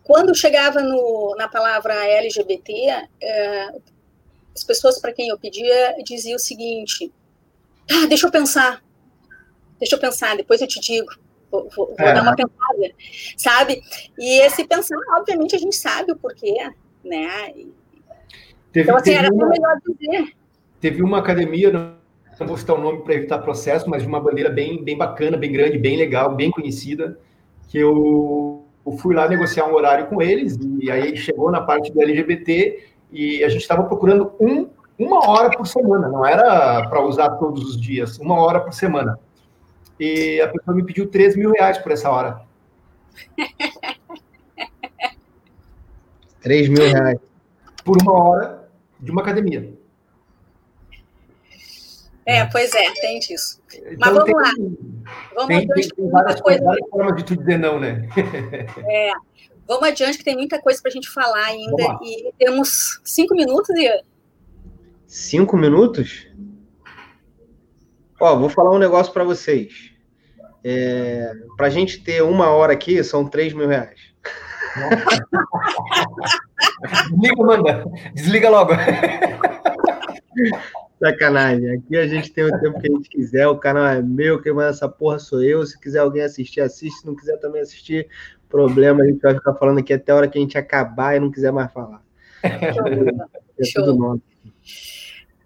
[0.03, 3.73] quando chegava no, na palavra LGBT, é,
[4.55, 7.13] as pessoas para quem eu pedia diziam o seguinte:
[7.91, 8.83] ah, deixa eu pensar,
[9.79, 11.13] deixa eu pensar, depois eu te digo.
[11.51, 12.13] Vou, vou, é.
[12.13, 12.95] dar uma pensada,
[13.37, 13.83] sabe?
[14.19, 16.55] E esse pensar, obviamente, a gente sabe o porquê,
[17.05, 17.53] né?
[18.73, 20.33] Teve, então, assim, era uma, melhor dizer.
[20.81, 21.71] Teve uma academia
[22.41, 25.37] não vou citar o nome para evitar processo, mas de uma bandeira bem, bem bacana,
[25.37, 27.19] bem grande, bem legal, bem conhecida,
[27.69, 31.93] que eu, eu fui lá negociar um horário com eles, e aí chegou na parte
[31.93, 37.05] do LGBT, e a gente estava procurando um, uma hora por semana, não era para
[37.05, 39.19] usar todos os dias, uma hora por semana.
[39.99, 42.41] E a pessoa me pediu 3 mil reais por essa hora.
[46.41, 47.19] 3 mil reais.
[47.85, 48.67] Por uma hora
[48.99, 49.75] de uma academia.
[52.27, 53.61] É, pois é, tem disso.
[53.75, 54.53] Então, Mas vamos tem, lá.
[55.35, 55.89] Vamos tem, adiante.
[55.89, 56.65] Tem, tem várias, coisa...
[56.65, 58.09] várias formas de tu dizer não, né?
[58.89, 59.13] É.
[59.67, 61.99] Vamos adiante, que tem muita coisa para a gente falar ainda.
[62.03, 64.03] E temos cinco minutos, e
[65.07, 66.27] Cinco minutos?
[68.21, 69.93] Ó, vou falar um negócio para vocês.
[70.65, 73.99] É, para a gente ter uma hora aqui, são três mil reais.
[77.11, 77.85] Desliga, manda.
[78.15, 78.73] Desliga logo.
[81.03, 81.71] Sacanagem.
[81.71, 83.49] Aqui a gente tem o tempo que a gente quiser.
[83.49, 85.65] O canal é meu, quem manda essa porra sou eu.
[85.65, 87.01] Se quiser alguém assistir, assiste.
[87.01, 88.07] Se não quiser também assistir,
[88.49, 89.03] problema.
[89.03, 91.31] A gente vai ficar falando aqui até a hora que a gente acabar e não
[91.31, 92.03] quiser mais falar.
[92.43, 94.23] É, é tudo nosso.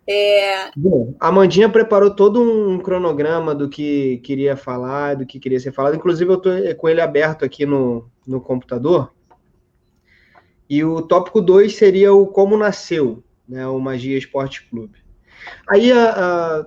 [0.06, 0.70] É...
[0.76, 5.72] Bom, a Mandinha preparou todo um cronograma do que queria falar, do que queria ser
[5.72, 5.94] falado.
[5.94, 9.12] Inclusive, eu estou com ele aberto aqui no, no computador.
[10.68, 15.03] E o tópico 2 seria o como nasceu né, o Magia Esporte Clube.
[15.68, 16.66] Aí a, a,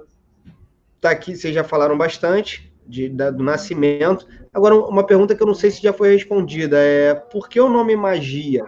[1.01, 4.27] tá aqui, vocês já falaram bastante de, da, do nascimento.
[4.53, 7.69] Agora, uma pergunta que eu não sei se já foi respondida é por que o
[7.69, 8.65] nome Magia?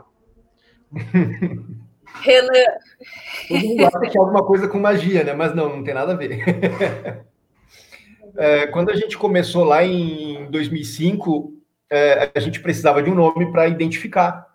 [2.22, 2.50] Renan.
[3.48, 5.34] Todo mundo acha que é alguma coisa com magia, né?
[5.34, 7.26] Mas não, não tem nada a ver.
[8.38, 11.52] É, quando a gente começou lá em 2005,
[11.90, 14.49] é, a gente precisava de um nome para identificar.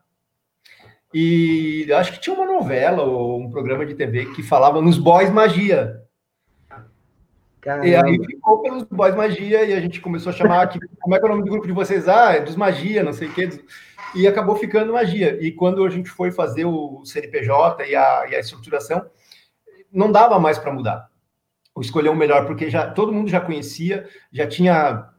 [1.15, 5.31] E acho que tinha uma novela ou um programa de TV que falava nos Boys
[5.31, 6.03] Magia.
[7.61, 7.87] Caramba.
[7.87, 11.19] E aí ficou pelos Boys Magia e a gente começou a chamar aqui, como é
[11.19, 12.09] que é o nome do grupo de vocês?
[12.09, 13.49] Ah, é dos Magia, não sei o quê
[14.15, 15.39] e acabou ficando magia.
[15.41, 19.05] E quando a gente foi fazer o CNPJ e a, e a estruturação,
[19.93, 21.11] não dava mais para mudar.
[21.75, 25.11] Ou escolher o melhor, porque já todo mundo já conhecia, já tinha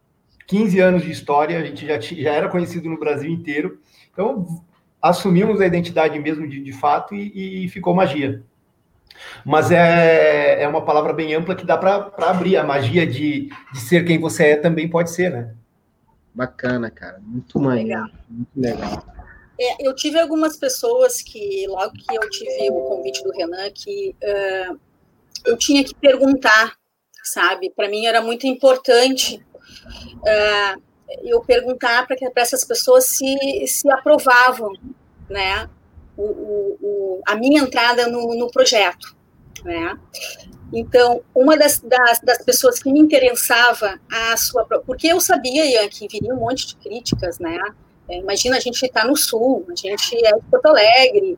[0.48, 3.80] 15 anos de história, a gente já, já era conhecido no Brasil inteiro.
[4.12, 4.64] Então,
[5.10, 8.44] assumimos a identidade mesmo de, de fato e, e ficou magia.
[9.46, 12.58] Mas é, é uma palavra bem ampla que dá para abrir.
[12.58, 15.54] A magia de, de ser quem você é também pode ser, né?
[16.34, 17.20] Bacana, cara.
[17.22, 18.08] Muito legal.
[18.28, 19.06] Muito legal.
[19.60, 24.16] É, eu tive algumas pessoas que, logo que eu tive o convite do Renan, que
[24.22, 24.80] uh,
[25.46, 26.76] eu tinha que perguntar,
[27.24, 27.70] sabe?
[27.70, 29.42] Para mim era muito importante
[30.18, 30.82] uh,
[31.24, 34.74] eu perguntar para essas pessoas se, se aprovavam,
[35.30, 35.70] né?
[36.18, 39.16] O, o, o, a minha entrada no, no projeto,
[39.64, 39.98] né?
[40.74, 44.66] Então, uma das, das, das, pessoas que me interessava a sua.
[44.66, 47.60] Porque eu sabia, Ian, que viria um monte de críticas, né?
[48.10, 51.38] É, imagina, a gente está no Sul, a gente é de Porto Alegre.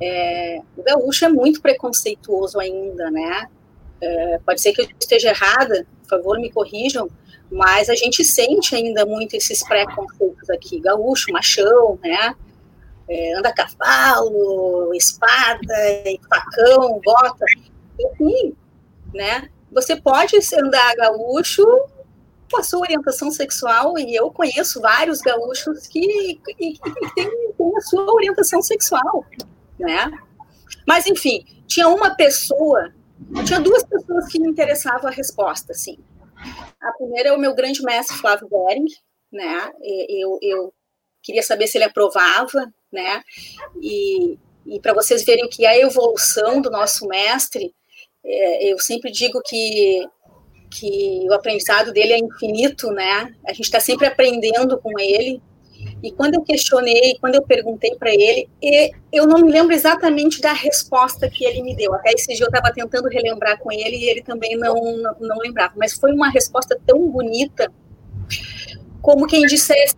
[0.00, 3.48] É, o gaúcho é muito preconceituoso ainda, né?
[4.00, 7.08] É, pode ser que eu esteja errada, por favor, me corrijam,
[7.50, 10.80] mas a gente sente ainda muito esses preconceitos aqui.
[10.80, 12.34] Gaúcho, machão, né?
[13.08, 15.74] É, anda cavalo, espada,
[16.28, 17.44] facão, bota.
[17.98, 18.54] Enfim,
[19.14, 19.48] né?
[19.70, 21.64] Você pode andar gaúcho
[22.50, 26.78] com a sua orientação sexual, e eu conheço vários gaúchos que, que,
[27.14, 29.24] têm a sua orientação sexual,
[29.78, 30.10] né?
[30.86, 32.92] Mas, enfim, tinha uma pessoa,
[33.44, 35.98] tinha duas pessoas que me interessavam a resposta, assim.
[36.80, 38.86] A primeira é o meu grande mestre Flávio Bering,
[39.32, 39.70] né?
[40.08, 40.74] Eu, eu
[41.22, 43.22] queria saber se ele aprovava, né?
[43.80, 47.74] E, e para vocês verem que a evolução do nosso mestre
[48.24, 50.04] é, eu sempre digo que,
[50.70, 53.32] que o aprendizado dele é infinito, né?
[53.46, 55.40] A gente está sempre aprendendo com ele.
[56.02, 58.48] E quando eu questionei, quando eu perguntei para ele,
[59.12, 61.94] eu não me lembro exatamente da resposta que ele me deu.
[61.94, 65.38] Até esse dia eu estava tentando relembrar com ele e ele também não, não, não
[65.38, 65.72] lembrava.
[65.76, 67.72] Mas foi uma resposta tão bonita,
[69.00, 69.96] como quem dissesse,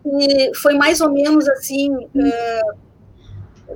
[0.61, 2.79] foi mais ou menos assim: uh,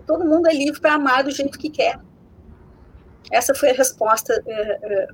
[0.07, 1.99] todo mundo é livre para amar do jeito que quer.
[3.31, 5.09] Essa foi a resposta é, é,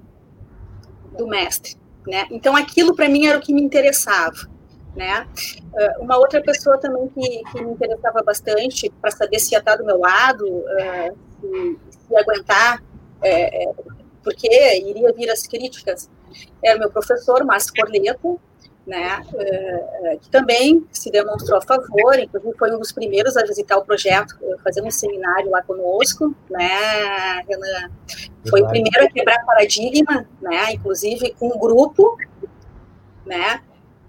[1.17, 1.77] do mestre.
[2.07, 2.27] Né?
[2.31, 4.49] Então, aquilo para mim era o que me interessava.
[4.97, 5.27] Né?
[5.73, 9.77] Uh, uma outra pessoa também que, que me interessava bastante para saber se ia estar
[9.77, 12.83] do meu lado, uh, se, se ia aguentar,
[13.23, 13.73] é,
[14.23, 14.49] porque
[14.79, 16.11] iria vir as críticas,
[16.63, 18.41] era o meu professor, Márcio Corleto,
[18.87, 23.77] né, uh, que também se demonstrou a favor, inclusive foi um dos primeiros a visitar
[23.77, 27.91] o projeto, fazer um seminário lá conosco, né, Renan?
[28.49, 32.17] Foi o primeiro a quebrar paradigma, né, inclusive com um grupo,
[33.27, 33.61] né,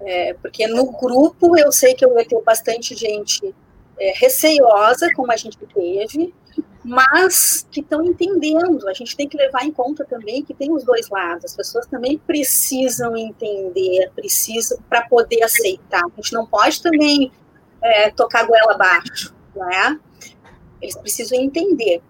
[0.01, 3.53] é, porque no grupo eu sei que eu ia ter bastante gente
[3.99, 6.33] é, receiosa, como a gente teve,
[6.83, 8.87] mas que estão entendendo.
[8.87, 11.45] A gente tem que levar em conta também que tem os dois lados.
[11.45, 16.01] As pessoas também precisam entender, precisam para poder aceitar.
[16.03, 17.31] A gente não pode também
[17.81, 19.99] é, tocar goela abaixo, não é?
[20.81, 22.01] Eles precisam entender.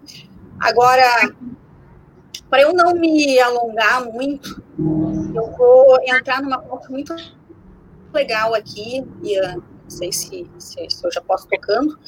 [0.60, 1.34] Agora,
[2.48, 4.62] para eu não me alongar muito,
[5.34, 7.14] eu vou entrar numa parte muito
[8.12, 11.98] legal aqui, e uh, não sei se, se, se eu já posso tocando,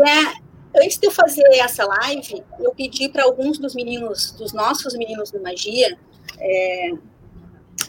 [0.00, 4.94] é Antes de eu fazer essa live, eu pedi para alguns dos meninos, dos nossos
[4.94, 5.98] meninos de magia,
[6.38, 6.90] é,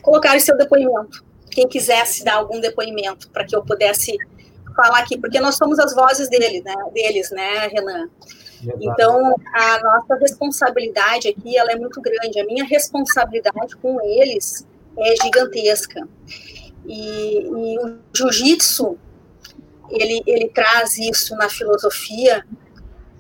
[0.02, 1.24] colocarem seu depoimento.
[1.52, 4.18] Quem quisesse dar algum depoimento, para que eu pudesse
[4.76, 8.10] falar aqui, porque nós somos as vozes dele, né, deles, né, Renan?
[8.62, 8.78] Exato.
[8.82, 12.40] Então, a nossa responsabilidade aqui, ela é muito grande.
[12.40, 14.66] A minha responsabilidade com eles
[14.98, 16.08] é gigantesca.
[16.86, 18.98] E, e o jiu-jitsu,
[19.90, 22.44] ele, ele traz isso na filosofia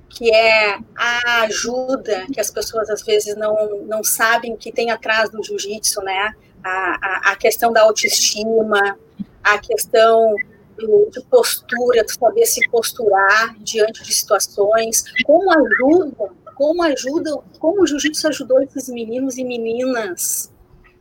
[0.09, 5.29] que é a ajuda que as pessoas às vezes não, não sabem que tem atrás
[5.29, 6.33] do jiu-jitsu, né?
[6.63, 8.97] A, a, a, questão da autoestima,
[9.43, 10.35] a questão
[10.77, 17.87] de postura, de saber se posturar diante de situações, como ajuda, como ajuda, como o
[17.87, 20.51] jiu-jitsu ajudou esses meninos e meninas.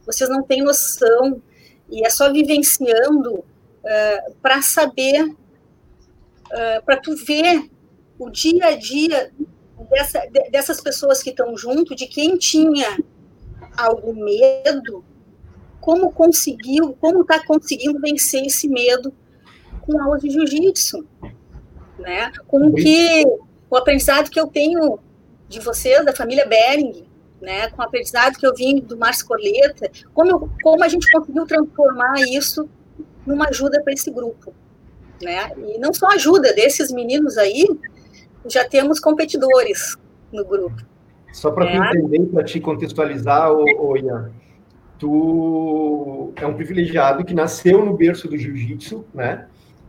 [0.06, 1.42] Vocês não têm noção.
[1.90, 7.70] E é só vivenciando uh, para saber, uh, para tu ver
[8.18, 9.32] o dia a dia
[9.90, 12.98] dessa, dessas pessoas que estão junto, de quem tinha
[13.76, 15.04] algum medo,
[15.80, 19.12] como conseguiu, como está conseguindo vencer esse medo
[19.82, 21.06] com aulas de jiu-jitsu,
[21.98, 22.32] né?
[22.46, 23.24] Com que
[23.70, 24.98] o aprendizado que eu tenho
[25.48, 27.07] de vocês, da família Bering,
[27.40, 27.68] né?
[27.70, 31.46] Com o aprendizado que eu vim do Márcio Corleta, como, eu, como a gente conseguiu
[31.46, 32.68] transformar isso
[33.26, 34.52] numa ajuda para esse grupo,
[35.22, 35.50] né?
[35.56, 37.66] E não só ajuda desses meninos aí,
[38.46, 39.96] já temos competidores
[40.32, 40.82] no grupo.
[41.32, 41.76] Só para é.
[41.76, 44.30] tu entender, para te contextualizar, ô, ô, Ian,
[44.98, 49.46] tu é um privilegiado que nasceu no berço do jiu-jitsu, né?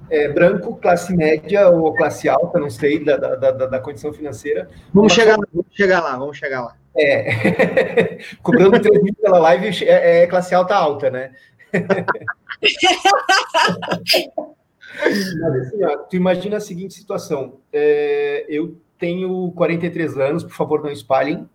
[0.10, 4.68] É, branco, classe média ou classe alta, não sei, da, da, da, da condição financeira.
[4.92, 6.76] Vamos chegar, lá, vamos chegar lá, vamos chegar lá.
[6.95, 11.32] É, cobrando 3 mil pela live é, é classe alta alta, né?
[15.02, 17.60] Mas, assim, ó, tu imagina a seguinte situação.
[17.71, 21.47] É, eu tenho 43 anos, por favor, não espalhem.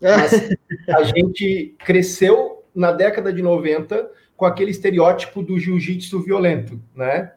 [0.00, 0.50] Mas
[0.94, 7.32] a gente cresceu na década de 90 com aquele estereótipo do jiu-jitsu violento, né?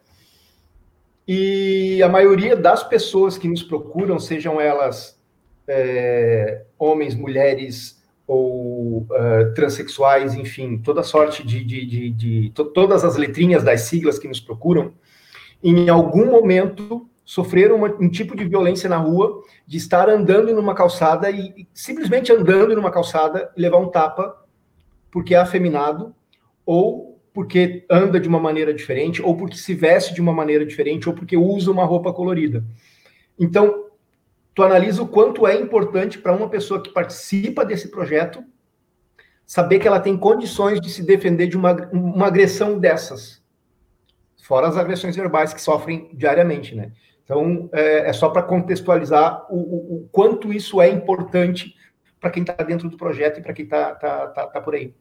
[1.27, 5.18] E a maioria das pessoas que nos procuram, sejam elas
[5.69, 13.03] é, homens, mulheres ou uh, transexuais, enfim, toda sorte de, de, de, de to, todas
[13.03, 14.93] as letrinhas das siglas que nos procuram,
[15.63, 20.75] em algum momento sofreram uma, um tipo de violência na rua, de estar andando numa
[20.75, 24.35] calçada e, e simplesmente andando numa calçada e levar um tapa
[25.11, 26.13] porque é afeminado
[26.65, 31.07] ou porque anda de uma maneira diferente, ou porque se veste de uma maneira diferente,
[31.07, 32.63] ou porque usa uma roupa colorida.
[33.39, 33.88] Então,
[34.59, 38.43] tu analisa o quanto é importante para uma pessoa que participa desse projeto
[39.45, 43.41] saber que ela tem condições de se defender de uma, uma agressão dessas
[44.43, 46.91] fora as agressões verbais que sofrem diariamente, né?
[47.23, 51.73] Então, é, é só para contextualizar o, o, o, quanto isso é importante
[52.19, 54.93] para quem está dentro do projeto e para quem está tá, tá, tá por aí.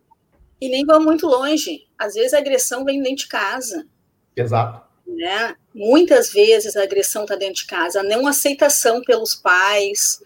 [0.61, 1.89] E nem vão muito longe.
[1.99, 3.87] Às vezes a agressão vem dentro de casa.
[4.37, 4.87] Exato.
[5.07, 5.57] Né?
[5.79, 8.01] Muitas vezes a agressão está dentro de casa.
[8.01, 10.23] A não aceitação pelos pais,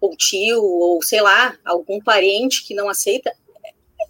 [0.00, 3.32] ou tio, ou sei lá, algum parente que não aceita,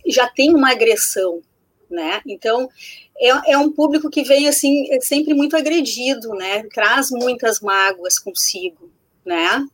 [0.06, 1.42] já tem uma agressão
[1.90, 2.20] né?
[2.26, 2.68] Então,
[3.18, 6.64] é, é um público que vem, assim, é sempre muito agredido, né?
[6.74, 8.90] Traz muitas mágoas consigo,
[9.24, 9.66] né?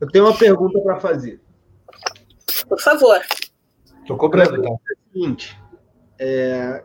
[0.00, 1.40] Eu tenho uma pergunta para fazer.
[2.68, 3.20] Por favor.
[4.00, 4.68] Estou cobrando, tá?
[4.68, 5.58] É o seguinte,
[6.18, 6.84] é,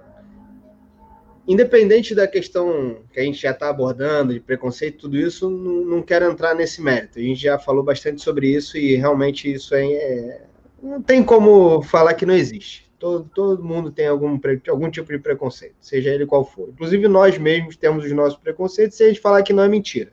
[1.47, 6.01] independente da questão que a gente já está abordando, de preconceito, tudo isso, não, não,
[6.01, 7.19] quero entrar nesse mérito.
[7.19, 10.41] A gente já falou bastante sobre isso e realmente isso é, é
[10.81, 12.85] não tem como falar que não existe.
[12.97, 14.39] Todo, todo mundo tem algum,
[14.69, 16.69] algum tipo de preconceito, seja ele qual for.
[16.69, 20.11] Inclusive, nós mesmos temos os nossos preconceitos, se a gente falar que não é mentira.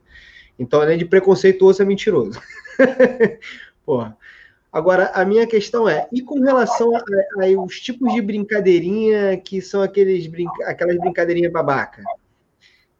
[0.59, 2.41] Então, além de preconceituoso, é mentiroso.
[3.87, 4.17] Porra.
[4.73, 10.27] Agora, a minha questão é, e com relação aos tipos de brincadeirinha que são aqueles
[10.27, 12.03] brinca, aquelas brincadeirinhas babaca?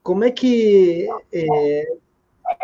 [0.03, 1.89] Como é que é,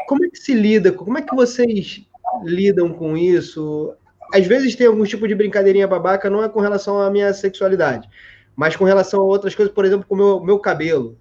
[0.06, 0.92] como é que se lida?
[0.92, 2.02] Como é que vocês
[2.44, 3.94] lidam com isso?
[4.34, 8.06] Às vezes tem algum tipo de brincadeirinha babaca, não é com relação à minha sexualidade,
[8.54, 11.16] mas com relação a outras coisas, por exemplo, com o meu, meu cabelo.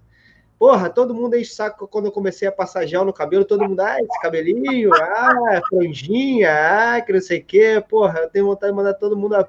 [0.58, 3.80] Porra, todo mundo enche saco quando eu comecei a passar gel no cabelo, todo mundo,
[3.80, 7.84] ah, esse cabelinho, ah, franjinha, ah, que não sei o quê.
[7.88, 9.48] Porra, eu tenho vontade de mandar todo mundo a...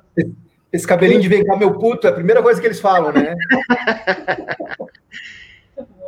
[0.72, 3.36] Esse cabelinho de vem cá, meu puto, é a primeira coisa que eles falam, né?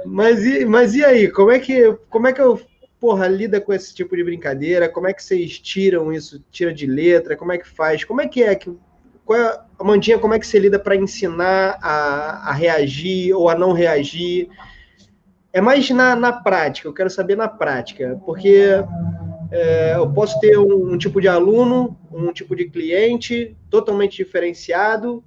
[0.06, 2.62] mas, e, mas e aí, como é que, como é que eu,
[3.00, 4.88] porra, lida com esse tipo de brincadeira?
[4.88, 7.36] Como é que vocês tiram isso, tira de letra?
[7.36, 8.04] Como é que faz?
[8.04, 8.72] Como é que é que
[9.26, 13.56] qual é, Amandinha, como é que você lida para ensinar a, a reagir ou a
[13.56, 14.50] não reagir?
[15.54, 18.70] É mais na, na prática, eu quero saber na prática, porque
[19.52, 25.22] é, eu posso ter um, um, tipo de aluno, um tipo de cliente totalmente diferenciado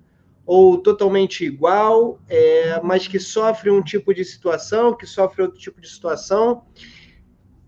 [0.46, 5.78] ou totalmente igual, é, mas que sofre um tipo de situação, que sofre outro tipo
[5.78, 6.64] de situação.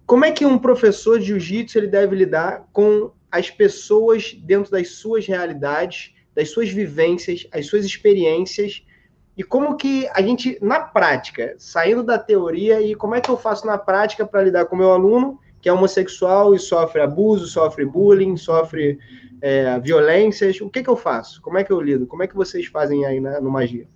[0.06, 4.88] Como é que um professor de jiu-jitsu ele deve lidar com as pessoas dentro das
[4.92, 8.82] suas realidades, das suas vivências, as suas experiências
[9.36, 13.36] e como que a gente, na prática, saindo da teoria, e como é que eu
[13.36, 17.46] faço na prática para lidar com o meu aluno, que é homossexual e sofre abuso,
[17.46, 18.98] sofre bullying, sofre
[19.42, 21.42] é, violências, o que, que eu faço?
[21.42, 22.06] Como é que eu lido?
[22.06, 23.86] Como é que vocês fazem aí na, no Magia?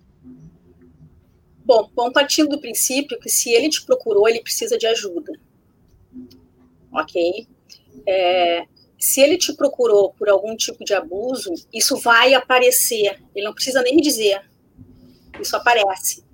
[1.65, 5.33] Bom, bom, partindo do princípio que se ele te procurou, ele precisa de ajuda.
[6.93, 7.47] Ok?
[8.07, 8.67] É,
[8.99, 13.23] se ele te procurou por algum tipo de abuso, isso vai aparecer.
[13.35, 14.50] Ele não precisa nem me dizer
[15.41, 16.25] isso aparece.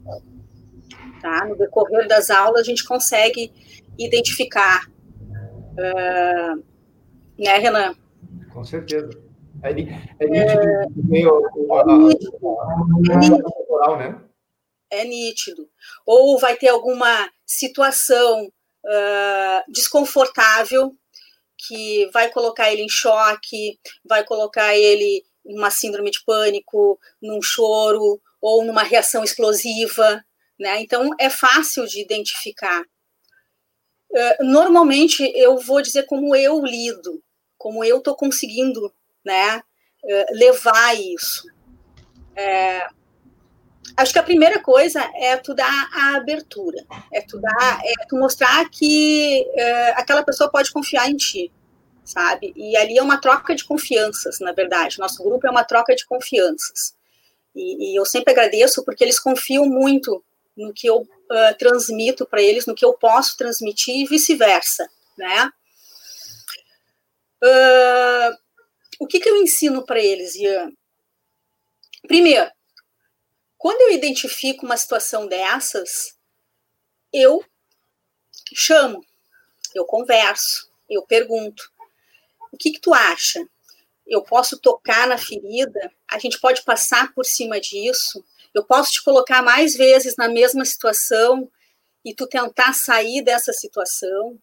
[1.21, 1.45] Tá?
[1.47, 3.53] No decorrer das aulas, a gente consegue
[3.99, 4.89] identificar.
[5.73, 6.63] Uh,
[7.39, 7.95] né, Renan?
[8.53, 9.11] Com certeza.
[9.63, 10.01] É, é nítido.
[10.21, 12.39] É, meio, é, nítido.
[13.99, 14.21] né?
[14.91, 15.69] é nítido.
[16.05, 20.95] Ou vai ter alguma situação uh, desconfortável
[21.59, 27.41] que vai colocar ele em choque, vai colocar ele em uma síndrome de pânico, num
[27.41, 30.25] choro, ou numa reação explosiva,
[30.57, 30.81] né?
[30.81, 32.83] Então é fácil de identificar.
[34.09, 37.21] Uh, normalmente eu vou dizer como eu lido,
[37.59, 38.95] como eu estou conseguindo,
[39.25, 41.51] né, uh, levar isso.
[42.37, 42.87] É,
[43.97, 48.17] acho que a primeira coisa é tu dar a abertura, é tu dar, é tu
[48.17, 51.53] mostrar que uh, aquela pessoa pode confiar em ti,
[52.05, 52.53] sabe?
[52.55, 55.01] E ali é uma troca de confianças, na verdade.
[55.01, 56.96] Nosso grupo é uma troca de confianças.
[57.57, 60.23] E, e eu sempre agradeço porque eles confiam muito
[60.55, 65.51] no que eu uh, transmito para eles, no que eu posso transmitir e vice-versa, né?
[67.43, 68.37] Uh,
[69.01, 70.71] o que, que eu ensino para eles, Ian?
[72.07, 72.51] Primeiro,
[73.59, 76.17] quando eu identifico uma situação dessas,
[77.13, 77.45] eu
[78.55, 79.05] chamo,
[79.75, 81.71] eu converso, eu pergunto:
[82.53, 83.47] o que, que tu acha?
[84.07, 89.03] Eu posso tocar na ferida, a gente pode passar por cima disso, eu posso te
[89.03, 91.51] colocar mais vezes na mesma situação
[92.05, 94.39] e tu tentar sair dessa situação.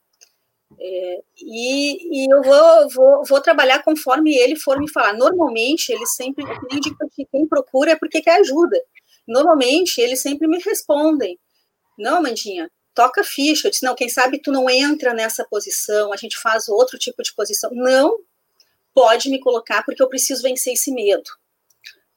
[0.79, 5.13] É, e, e, eu vou, vou, vou, trabalhar conforme ele for me falar.
[5.13, 6.43] Normalmente, ele sempre,
[7.31, 8.79] quem procura é porque quer ajuda.
[9.27, 11.39] Normalmente, eles sempre me respondem:
[11.97, 13.67] Não, Mandinha, toca ficha.
[13.67, 17.21] Eu disse: Não, quem sabe tu não entra nessa posição, a gente faz outro tipo
[17.21, 17.69] de posição.
[17.73, 18.17] Não,
[18.93, 21.29] pode me colocar, porque eu preciso vencer esse medo.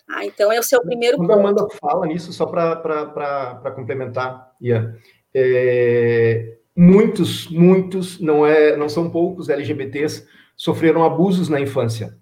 [0.09, 4.97] Ah, então, esse é o primeiro Quando a Amanda fala nisso, só para complementar, Ian,
[5.35, 12.17] é, muitos, muitos, não, é, não são poucos LGBTs, sofreram abusos na infância,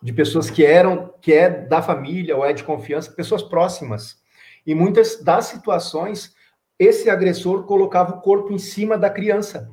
[0.00, 4.22] de pessoas que eram, que é da família ou é de confiança, pessoas próximas.
[4.66, 6.34] E muitas das situações,
[6.78, 9.70] esse agressor colocava o corpo em cima da criança.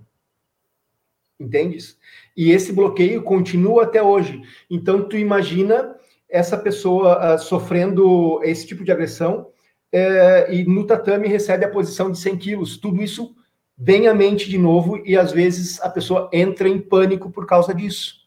[1.42, 1.98] Entendes?
[2.38, 4.42] E esse bloqueio continua até hoje.
[4.70, 5.96] Então, tu imagina
[6.30, 9.48] essa pessoa uh, sofrendo esse tipo de agressão
[9.94, 12.78] uh, e no tatame recebe a posição de 100 quilos.
[12.78, 13.36] Tudo isso
[13.78, 17.74] vem à mente de novo e às vezes a pessoa entra em pânico por causa
[17.74, 18.22] disso.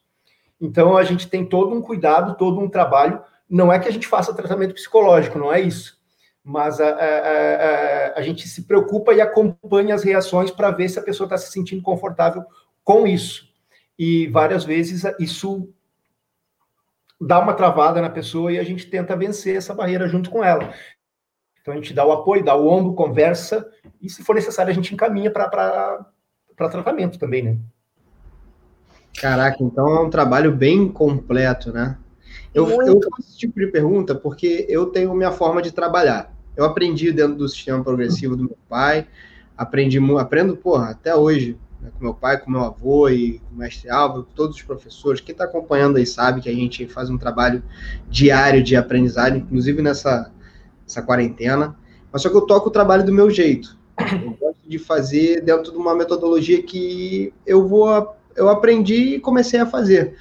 [0.60, 3.20] Então, a gente tem todo um cuidado, todo um trabalho.
[3.48, 5.98] Não é que a gente faça tratamento psicológico, não é isso.
[6.42, 10.98] Mas a, a, a, a gente se preocupa e acompanha as reações para ver se
[10.98, 12.44] a pessoa está se sentindo confortável
[12.84, 13.48] com isso
[13.98, 15.72] e várias vezes isso
[17.20, 20.74] dá uma travada na pessoa e a gente tenta vencer essa barreira junto com ela.
[21.60, 23.66] Então a gente dá o apoio, dá o ombro, conversa
[24.00, 26.06] e se for necessário a gente encaminha para
[26.56, 27.58] tratamento também, né?
[29.18, 31.96] Caraca, então é um trabalho bem completo, né?
[32.52, 36.32] Eu, eu faço esse tipo de pergunta porque eu tenho minha forma de trabalhar.
[36.56, 39.06] Eu aprendi dentro do sistema progressivo do meu pai,
[39.56, 43.58] aprendi, aprendo, porra, até hoje, né, com meu pai, com meu avô e com o
[43.58, 45.20] mestre Álvaro, todos os professores.
[45.20, 47.62] Quem está acompanhando aí sabe que a gente faz um trabalho
[48.08, 50.32] diário de aprendizagem, inclusive nessa,
[50.82, 51.76] nessa quarentena.
[52.10, 53.76] Mas só que eu toco o trabalho do meu jeito.
[54.00, 59.60] Eu gosto de fazer dentro de uma metodologia que eu vou eu aprendi e comecei
[59.60, 60.16] a fazer.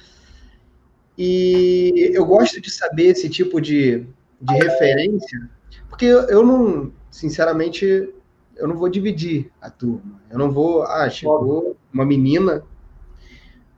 [1.16, 4.06] E eu gosto de saber esse tipo de,
[4.40, 5.50] de referência,
[5.88, 8.13] porque eu, eu não, sinceramente,
[8.56, 10.20] eu não vou dividir a turma.
[10.30, 10.82] Eu não vou.
[10.84, 12.62] Ah, chegou uma menina.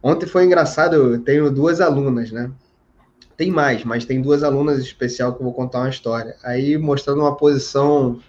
[0.03, 2.51] Ontem foi engraçado, eu tenho duas alunas, né?
[3.37, 6.37] Tem mais, mas tem duas alunas especial que eu vou contar uma história.
[6.43, 8.21] Aí mostrando uma posição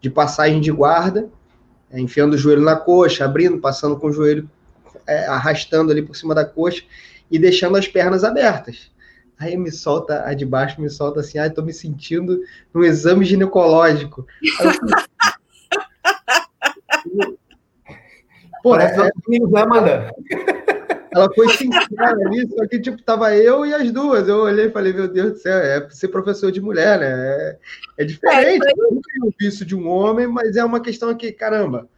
[0.00, 1.28] de passagem de guarda,
[1.90, 4.48] é, enfiando o joelho na coxa, abrindo, passando com o joelho,
[5.06, 6.84] é, arrastando ali por cima da coxa
[7.30, 8.90] e deixando as pernas abertas.
[9.38, 12.40] Aí me solta, a de baixo me solta assim, ah, tô me sentindo
[12.74, 14.26] num exame ginecológico.
[14.60, 14.72] Aí eu,
[18.62, 20.10] Pô, Parece é, amigos, né, Amanda?
[21.10, 24.28] Ela foi sincera ali, só que, tipo, tava eu e as duas.
[24.28, 27.08] Eu olhei e falei, meu Deus do céu, é ser professor de mulher, né?
[27.08, 27.58] É,
[27.98, 28.66] é diferente.
[28.66, 31.88] É, eu nunca vi isso de um homem, mas é uma questão que, caramba,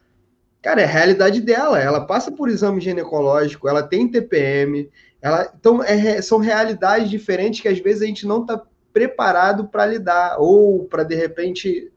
[0.63, 1.81] cara, é a realidade dela.
[1.81, 4.89] Ela passa por exame ginecológico, ela tem TPM,
[5.21, 9.87] ela, então é, são realidades diferentes que às vezes a gente não está preparado para
[9.87, 11.91] lidar, ou para de repente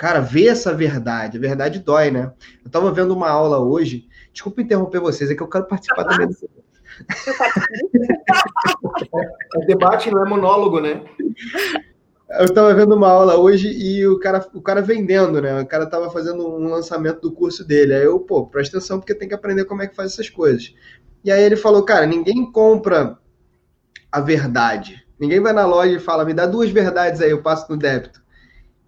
[0.00, 1.36] cara, ver essa verdade.
[1.36, 2.32] A verdade dói, né?
[2.64, 4.08] Eu estava vendo uma aula hoje.
[4.32, 6.36] Desculpa interromper vocês, é que eu quero participar também do.
[9.56, 11.02] é debate, não é monólogo, né?
[12.30, 15.60] Eu estava vendo uma aula hoje e o cara, o cara vendendo, né?
[15.60, 17.92] O cara estava fazendo um lançamento do curso dele.
[17.92, 20.72] Aí eu, pô, presta atenção porque tem que aprender como é que faz essas coisas.
[21.24, 23.18] E aí ele falou, cara, ninguém compra
[24.12, 25.04] a verdade.
[25.18, 28.22] Ninguém vai na loja e fala, me dá duas verdades aí, eu passo no débito.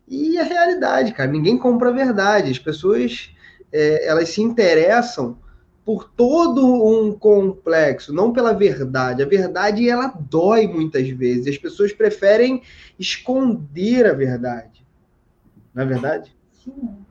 [0.07, 2.51] E a realidade, cara, ninguém compra a verdade.
[2.51, 3.32] As pessoas
[3.73, 5.39] é, elas se interessam
[5.85, 9.23] por todo um complexo, não pela verdade.
[9.23, 11.49] A verdade ela dói muitas vezes.
[11.49, 12.63] As pessoas preferem
[12.99, 14.87] esconder a verdade.
[15.75, 16.33] Não é verdade?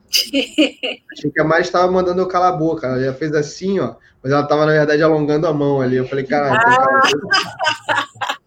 [0.08, 2.86] Achei que a Mari estava mandando eu calar a boca.
[2.86, 3.96] Ela já fez assim, ó.
[4.22, 5.96] Mas ela estava, na verdade, alongando a mão ali.
[5.96, 7.00] Eu falei, cara, ah.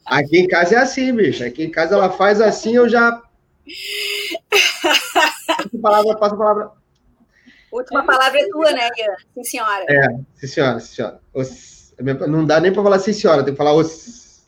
[0.05, 1.43] aqui em casa é assim, bicho.
[1.43, 3.22] Aqui em casa ela faz assim, eu já
[4.82, 6.72] Passa a palavra, passa a palavra.
[7.76, 9.15] Última palavra é tua, né, Ian?
[9.34, 9.86] Sim, senhora.
[9.89, 11.19] É, sim, senhora, sim, senhora.
[11.34, 11.93] Os,
[12.28, 14.47] não dá nem para falar sim, senhora, tem que falar os.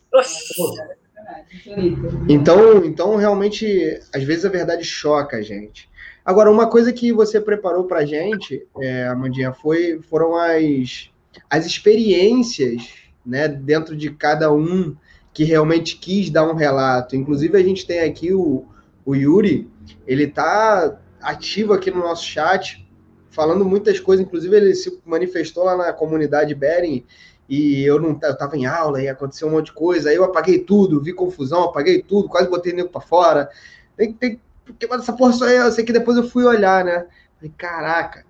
[2.26, 5.90] Então, então, realmente, às vezes a verdade choca a gente.
[6.24, 11.10] Agora, uma coisa que você preparou para a gente, é, Amandinha, foi, foram as,
[11.50, 14.96] as experiências né, dentro de cada um
[15.34, 17.14] que realmente quis dar um relato.
[17.14, 18.66] Inclusive, a gente tem aqui o,
[19.04, 19.70] o Yuri,
[20.06, 22.87] ele tá ativo aqui no nosso chat,
[23.30, 27.04] falando muitas coisas, inclusive ele se manifestou lá na comunidade Bering,
[27.48, 30.24] e eu não eu tava em aula e aconteceu um monte de coisa, aí eu
[30.24, 33.48] apaguei tudo, vi confusão, apaguei tudo, quase botei nego para fora.
[33.96, 34.40] Tem, tem,
[34.78, 37.06] que essa porra só é, eu sei que depois eu fui olhar, né?
[37.36, 38.26] Falei, caraca.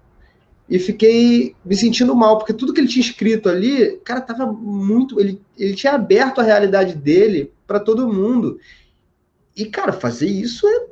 [0.69, 5.19] E fiquei me sentindo mal, porque tudo que ele tinha escrito ali, cara, tava muito.
[5.19, 8.61] Ele, ele tinha aberto a realidade dele para todo mundo.
[9.57, 10.87] E, cara, fazer isso é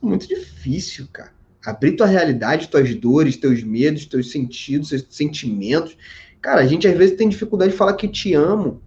[0.00, 1.32] muito difícil, cara.
[1.64, 5.96] Abrir tua realidade, tuas dores, teus medos, teus sentidos, seus sentimentos.
[6.40, 8.82] Cara, a gente às vezes tem dificuldade de falar que te amo.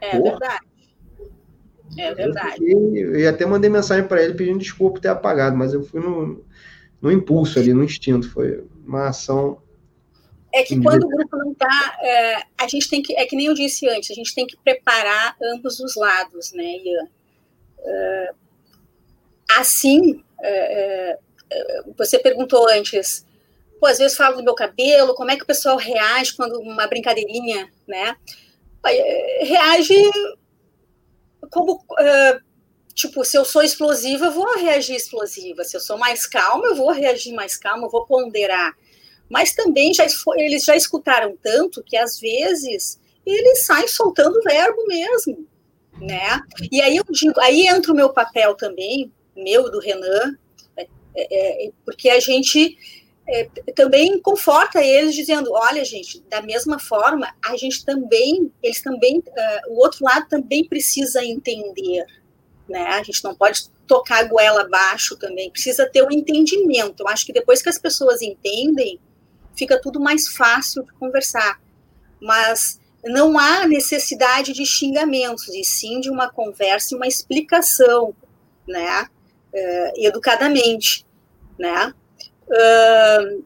[0.00, 0.30] É Porra.
[0.30, 0.66] verdade.
[1.98, 2.62] É verdade.
[2.64, 6.00] Eu, eu até mandei mensagem para ele pedindo desculpa por ter apagado, mas eu fui
[6.00, 6.44] no,
[7.00, 8.30] no impulso ali, no instinto.
[8.30, 9.60] Foi uma ação
[10.56, 13.46] é que quando o grupo não está, é, a gente tem que, é que nem
[13.46, 17.08] eu disse antes, a gente tem que preparar ambos os lados, né, Ian?
[17.78, 18.34] É,
[19.50, 21.18] assim, é, é,
[21.50, 23.24] é, você perguntou antes,
[23.80, 26.86] pô, às vezes falo do meu cabelo, como é que o pessoal reage quando uma
[26.86, 28.16] brincadeirinha, né?
[28.86, 30.10] É, reage
[31.50, 31.84] como,
[32.94, 36.74] tipo, se eu sou explosiva, eu vou reagir explosiva, se eu sou mais calma, eu
[36.74, 38.74] vou reagir mais calma, eu vou ponderar
[39.28, 45.46] mas também já, eles já escutaram tanto que às vezes eles saem soltando verbo mesmo,
[46.00, 46.40] né?
[46.70, 50.36] E aí eu digo, aí entra o meu papel também, meu do Renan,
[50.76, 52.76] é, é, é porque a gente
[53.28, 59.18] é, também conforta eles dizendo, olha gente, da mesma forma a gente também, eles também,
[59.18, 62.04] uh, o outro lado também precisa entender,
[62.68, 62.82] né?
[62.82, 67.02] A gente não pode tocar a goela abaixo também, precisa ter um entendimento.
[67.02, 69.00] Eu acho que depois que as pessoas entendem
[69.56, 71.60] fica tudo mais fácil de conversar.
[72.20, 78.14] Mas não há necessidade de xingamentos, e sim de uma conversa e uma explicação,
[78.68, 79.08] né,
[79.56, 81.06] uh, educadamente,
[81.58, 81.92] né.
[82.48, 83.44] Uh,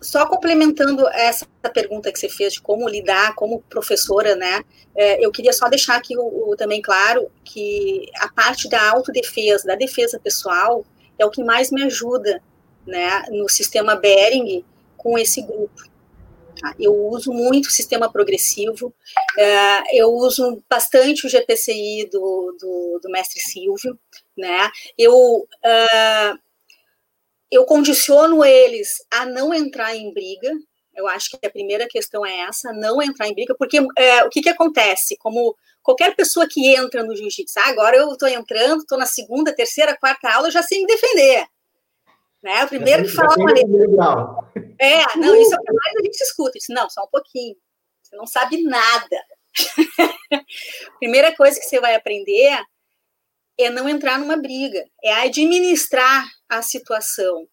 [0.00, 4.62] só complementando essa pergunta que você fez de como lidar como professora, né,
[4.94, 9.66] é, eu queria só deixar aqui o, o, também claro que a parte da autodefesa,
[9.66, 10.84] da defesa pessoal,
[11.18, 12.40] é o que mais me ajuda,
[12.86, 14.64] né, no sistema Bering
[14.96, 15.88] com esse grupo.
[16.60, 16.74] Tá?
[16.78, 18.92] Eu uso muito o sistema progressivo,
[19.38, 23.98] é, eu uso bastante o GPCI do, do, do mestre Silvio,
[24.36, 25.14] né, eu...
[25.14, 26.48] Uh,
[27.50, 30.52] eu condiciono eles a não entrar em briga.
[30.94, 34.28] Eu acho que a primeira questão é essa, não entrar em briga, porque é, o
[34.28, 35.16] que, que acontece?
[35.16, 39.54] Como qualquer pessoa que entra no jiu-jitsu, ah, agora eu estou entrando, estou na segunda,
[39.54, 41.46] terceira, quarta aula, já sei me defender.
[42.42, 42.64] Né?
[42.64, 43.52] O primeiro que fala uma
[44.80, 46.58] É, não, isso é o que mais a gente escuta.
[46.70, 47.56] Não, só um pouquinho.
[48.02, 49.16] Você não sabe nada.
[50.98, 52.58] Primeira coisa que você vai aprender
[53.58, 57.48] é não entrar numa briga, é administrar a situação.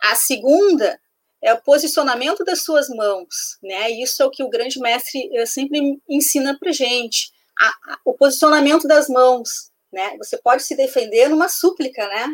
[0.00, 0.98] A segunda
[1.42, 3.90] é o posicionamento das suas mãos, né?
[3.90, 7.30] Isso é o que o grande mestre eh, sempre ensina para gente.
[7.58, 10.16] A, a, o posicionamento das mãos, né?
[10.18, 12.28] Você pode se defender numa súplica, né?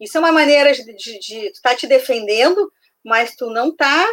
[0.00, 2.72] Isso é uma maneira de, de, de tu estar tá te defendendo,
[3.04, 4.06] mas tu não tá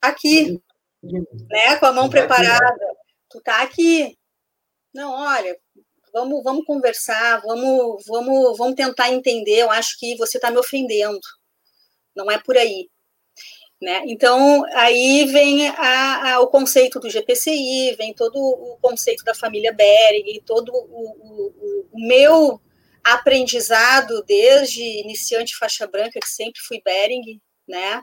[0.00, 0.60] aqui,
[1.02, 1.76] né?
[1.76, 2.96] Com a mão preparada.
[3.30, 4.16] Tu tá aqui.
[4.92, 5.56] Não, olha,
[6.12, 9.60] vamos, vamos conversar, vamos, vamos, vamos tentar entender.
[9.60, 11.20] Eu acho que você está me ofendendo.
[12.14, 12.88] Não é por aí.
[13.80, 14.02] Né?
[14.08, 19.72] Então, aí vem a, a, o conceito do GPCI, vem todo o conceito da família
[19.72, 22.60] Bering, todo o, o, o, meu
[23.04, 28.02] aprendizado desde iniciante faixa branca, que sempre fui Bering, né?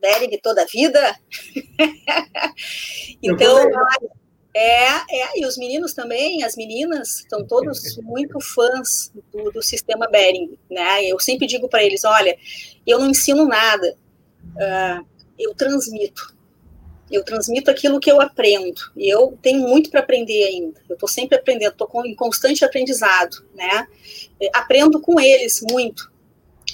[0.00, 1.16] Bering toda a vida.
[3.22, 3.70] então,
[4.54, 10.08] é, é, e os meninos também, as meninas, estão todos muito fãs do, do sistema
[10.08, 11.04] Bering, né?
[11.04, 12.36] Eu sempre digo para eles, olha,
[12.86, 13.96] eu não ensino nada,
[14.56, 15.06] uh,
[15.38, 16.39] eu transmito.
[17.10, 18.80] Eu transmito aquilo que eu aprendo.
[18.96, 20.80] E eu tenho muito para aprender ainda.
[20.88, 23.86] Eu estou sempre aprendendo, estou em constante aprendizado, né?
[24.52, 26.10] Aprendo com eles muito.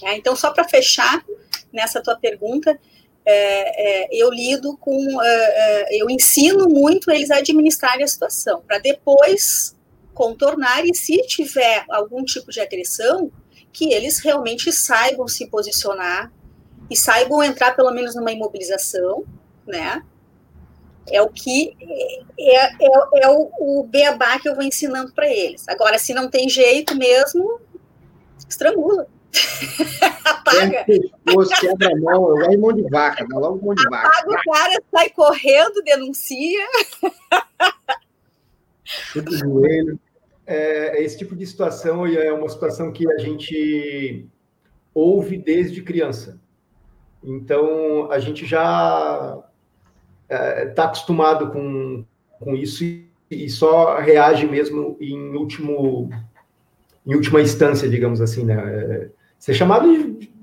[0.03, 0.16] Né?
[0.16, 1.24] Então, só para fechar
[1.72, 2.78] nessa tua pergunta,
[3.24, 8.62] é, é, eu lido com, é, é, eu ensino muito eles a administrarem a situação,
[8.62, 9.74] para depois
[10.14, 13.30] contornar e se tiver algum tipo de agressão,
[13.72, 16.32] que eles realmente saibam se posicionar
[16.89, 19.24] e saibam entrar pelo menos numa imobilização,
[19.66, 20.03] né?
[21.11, 21.77] É o que
[22.39, 25.69] é, é, é o, o beabá que eu vou ensinando para eles.
[25.69, 27.61] Agora, se não tem jeito mesmo,
[28.49, 29.07] estrangula.
[30.25, 30.85] Apaga.
[30.85, 34.09] Pescoço, quebra a mão, eu gosto mão de vaca, dá logo mão de vaca.
[34.09, 36.67] Apaga o cara, sai correndo, denuncia.
[38.85, 40.01] Chute o joelho.
[40.47, 44.29] É, esse tipo de situação é uma situação que a gente
[44.95, 46.41] ouve desde criança.
[47.23, 49.43] Então, a gente já
[50.29, 52.05] está tá acostumado com,
[52.41, 56.11] com isso e, e só reage mesmo em último
[57.07, 58.55] em última instância, digamos assim, né?
[58.55, 59.09] É,
[59.39, 60.35] ser chamado de...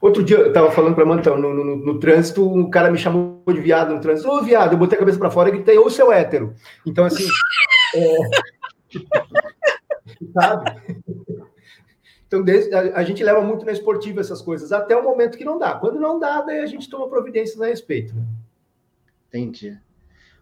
[0.00, 2.98] Outro dia, eu estava falando para a Mantão, no, no, no, trânsito, um cara me
[2.98, 4.30] chamou de viado no trânsito.
[4.30, 6.54] Ô, viado, eu botei a cabeça para fora e gritei, ô, seu hétero.
[6.84, 7.26] Então, assim...
[7.94, 8.16] É...
[10.32, 11.02] Sabe?
[12.26, 15.44] Então, desde, a, a, gente leva muito na esportiva essas coisas, até o momento que
[15.44, 15.74] não dá.
[15.74, 18.14] Quando não dá, daí a gente toma providências a respeito.
[18.14, 18.22] Né?
[19.28, 19.78] Entendi.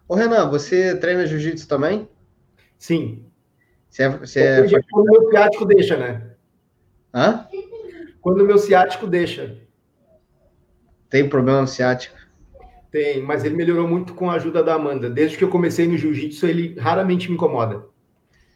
[0.07, 2.07] Ô, Renan, você treina jiu-jitsu também?
[2.77, 3.25] Sim.
[3.89, 4.81] Você é, você é...
[4.91, 6.31] Quando o meu ciático deixa, né?
[7.13, 7.47] Hã?
[8.21, 9.57] Quando o meu ciático deixa.
[11.09, 12.15] Tem problema no ciático?
[12.91, 15.09] Tem, mas ele melhorou muito com a ajuda da Amanda.
[15.09, 17.85] Desde que eu comecei no jiu-jitsu, ele raramente me incomoda.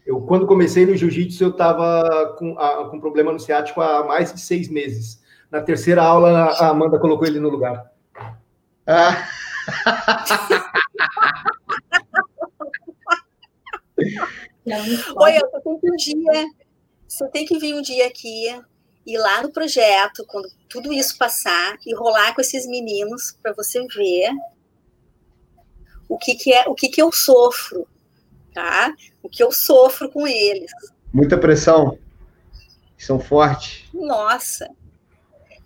[0.06, 2.54] Eu, quando comecei no jiu-jitsu, eu estava com,
[2.90, 5.22] com problema no ciático há mais de seis meses.
[5.50, 7.90] Na terceira aula, a Amanda colocou ele no lugar.
[8.86, 9.28] Ah.
[15.16, 16.46] Oi, eu tô um dia.
[17.06, 18.46] Você tem que vir um dia aqui,
[19.06, 23.86] ir lá no projeto, quando tudo isso passar, e rolar com esses meninos para você
[23.88, 24.30] ver
[26.08, 27.86] o que, que é, o que, que eu sofro,
[28.52, 28.92] tá?
[29.22, 30.70] O que eu sofro com eles.
[31.12, 31.98] Muita pressão.
[32.98, 33.88] São fortes.
[33.92, 34.68] Nossa.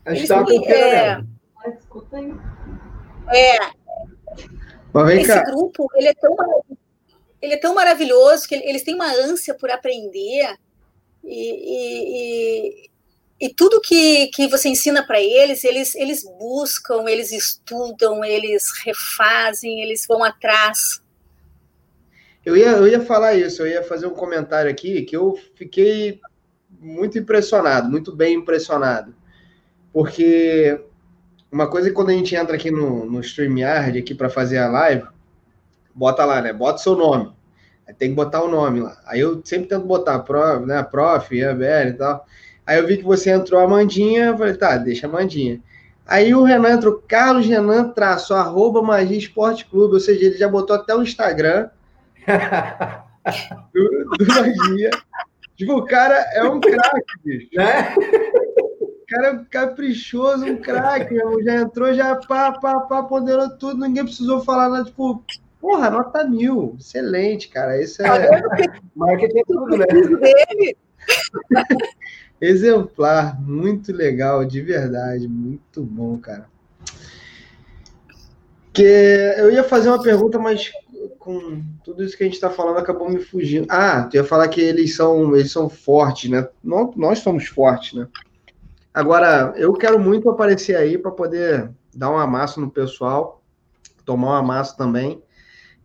[0.05, 1.25] A gente tá me, é, é,
[2.11, 2.39] vem
[5.21, 5.43] esse cá.
[5.45, 6.37] grupo, ele é tão
[7.43, 10.57] ele é tão maravilhoso que eles têm uma ânsia por aprender
[11.23, 12.91] e, e,
[13.39, 19.83] e tudo que, que você ensina para eles, eles, eles buscam, eles estudam, eles refazem,
[19.83, 21.03] eles vão atrás.
[22.45, 26.21] Eu ia, eu ia falar isso, eu ia fazer um comentário aqui que eu fiquei
[26.71, 29.15] muito impressionado, muito bem impressionado.
[29.93, 30.81] Porque
[31.55, 34.69] uma coisa é quando a gente entra aqui no, no StreamYard aqui para fazer a
[34.69, 35.05] live,
[35.95, 36.53] bota lá, né?
[36.53, 37.33] Bota seu nome.
[37.87, 39.01] Aí tem que botar o nome lá.
[39.07, 40.83] Aí eu sempre tento botar prof, né?
[40.83, 42.27] Prof, Iabel e tal.
[42.67, 45.61] Aí eu vi que você entrou a Mandinha, eu falei, tá, deixa a Mandinha.
[46.05, 50.49] Aí o Renan entrou, Carlos Renan, traço, arroba Magia Esporte Clube, ou seja, ele já
[50.49, 51.69] botou até o Instagram
[53.73, 54.91] do, do Magia.
[55.57, 57.49] Tipo, o cara é um craque, bicho.
[57.55, 57.95] Né?
[59.05, 64.03] O cara é caprichoso, um craque, já entrou, já pá, pá, pá, ponderou tudo, ninguém
[64.03, 65.23] precisou falar nada, tipo,
[65.61, 68.43] porra, nota mil, excelente, cara, isso é...
[68.97, 69.85] Marketing é tudo, né?
[69.85, 70.77] Dele.
[72.41, 76.47] Exemplar, muito legal, de verdade, muito bom, cara.
[78.73, 80.73] Que eu ia fazer uma pergunta, mas
[81.19, 83.67] com tudo isso que a gente está falando acabou me fugindo.
[83.69, 86.49] Ah, tu ia falar que eles são, eles são fortes, né?
[86.63, 88.09] Nós, nós somos fortes, né?
[88.95, 93.43] Agora, eu quero muito aparecer aí para poder dar um amasso no pessoal,
[94.05, 95.21] tomar um amasso também,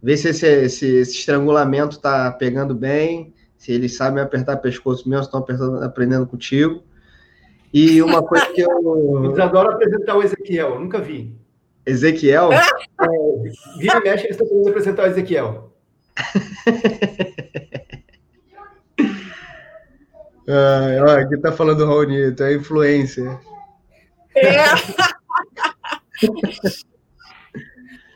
[0.01, 5.23] ver se esse, esse, esse estrangulamento está pegando bem, se eles sabem apertar pescoço mesmo,
[5.23, 5.43] estão
[5.83, 6.83] aprendendo contigo.
[7.73, 9.25] E uma coisa que eu.
[9.25, 11.35] Eles adoram apresentar o Ezequiel, nunca vi.
[11.85, 12.51] Ezequiel?
[12.51, 12.61] É,
[13.77, 15.73] vira e mexe, eles estão querendo apresentar o Ezequiel.
[20.49, 23.37] ah, ó, aqui tá falando o Raoni, tu é influencer.
[24.35, 24.63] É.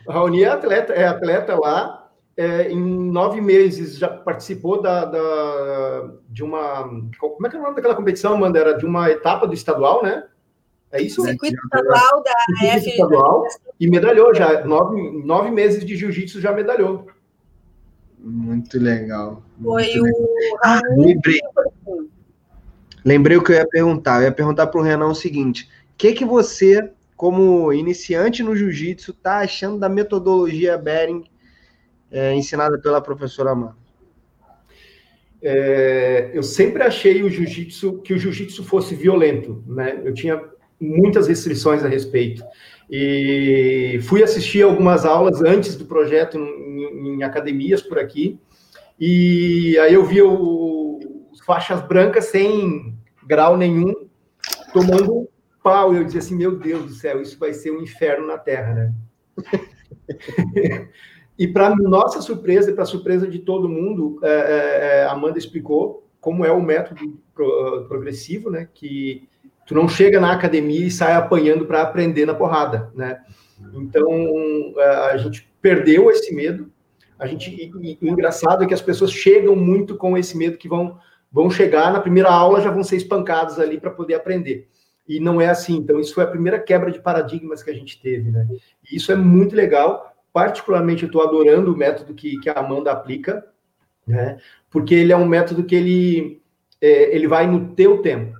[0.07, 2.03] Raoni é atleta, é atleta lá,
[2.36, 6.89] é, em nove meses já participou da, da, de uma.
[7.19, 8.59] Como é que é o nome daquela competição, Amanda?
[8.59, 10.23] Era de uma etapa do estadual, né?
[10.91, 11.23] É isso?
[11.23, 12.89] Circuito estadual da F.
[12.89, 13.47] Estadual,
[13.79, 14.63] e medalhou já.
[14.65, 17.07] Nove, nove meses de jiu-jitsu já medalhou.
[18.19, 19.43] Muito legal.
[19.61, 20.03] Foi muito o.
[20.03, 20.59] Legal.
[20.63, 21.39] Ah, lembrei.
[23.06, 24.20] Lembrei o que eu ia perguntar.
[24.20, 28.56] Eu ia perguntar para o Renan o seguinte: o que, que você, como iniciante no
[28.56, 31.24] jiu-jitsu, está achando da metodologia Bering
[32.12, 33.76] é, ensinada pela professora Amanda?
[35.41, 40.01] É, eu sempre achei o jiu-jitsu que o jiu-jitsu fosse violento, né?
[40.06, 40.41] Eu tinha
[40.80, 42.43] muitas restrições a respeito.
[42.89, 48.39] E fui assistir algumas aulas antes do projeto em, em academias por aqui.
[48.99, 50.99] E aí eu vi o,
[51.32, 52.93] os faixas brancas sem
[53.26, 53.93] grau nenhum
[54.74, 55.30] tomando
[55.61, 55.93] pau.
[55.93, 58.74] E eu dizia assim: Meu Deus do céu, isso vai ser um inferno na Terra,
[58.74, 58.93] né?
[61.38, 66.07] E para nossa surpresa e para surpresa de todo mundo, é, é, é, Amanda explicou
[66.21, 68.69] como é o método pro, progressivo, né?
[68.74, 69.28] Que
[69.65, 73.21] tu não chega na academia e sai apanhando para aprender na porrada, né?
[73.74, 74.07] Então
[74.78, 76.71] é, a gente perdeu esse medo.
[77.17, 80.69] A gente, e, e, engraçado é que as pessoas chegam muito com esse medo que
[80.69, 80.99] vão
[81.34, 84.69] vão chegar na primeira aula já vão ser espancados ali para poder aprender.
[85.05, 85.75] E não é assim.
[85.77, 88.47] Então isso foi a primeira quebra de paradigmas que a gente teve, né?
[88.89, 92.91] E isso é muito legal particularmente, eu estou adorando o método que, que a Amanda
[92.91, 93.45] aplica,
[94.05, 94.39] né?
[94.69, 96.41] Porque ele é um método que ele,
[96.81, 98.36] é, ele vai no teu tempo.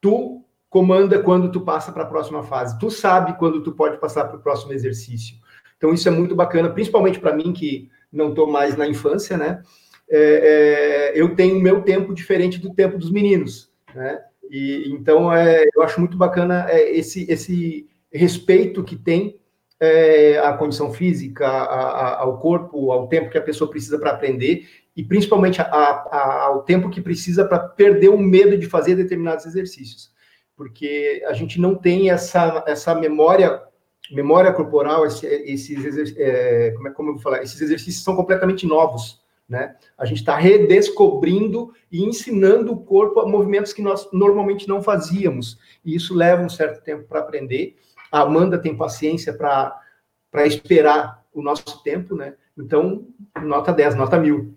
[0.00, 2.78] Tu comanda quando tu passa para a próxima fase.
[2.80, 5.36] Tu sabe quando tu pode passar para o próximo exercício.
[5.76, 9.62] Então, isso é muito bacana, principalmente para mim, que não estou mais na infância, né?
[10.10, 14.22] É, é, eu tenho o meu tempo diferente do tempo dos meninos, né?
[14.50, 19.38] E, então, é, eu acho muito bacana é, esse, esse respeito que tem
[19.80, 24.10] é, a condição física, a, a, ao corpo, ao tempo que a pessoa precisa para
[24.10, 29.46] aprender e principalmente a, ao tempo que precisa para perder o medo de fazer determinados
[29.46, 30.10] exercícios,
[30.56, 33.62] porque a gente não tem essa, essa memória
[34.10, 38.66] memória corporal, esse, esses é, como é como eu vou falar, esses exercícios são completamente
[38.66, 39.76] novos, né?
[39.96, 45.58] A gente está redescobrindo e ensinando o corpo a movimentos que nós normalmente não fazíamos,
[45.84, 47.76] e isso leva um certo tempo para aprender
[48.10, 52.34] a Amanda tem paciência para esperar o nosso tempo, né?
[52.56, 53.06] Então,
[53.42, 54.54] nota 10, nota mil.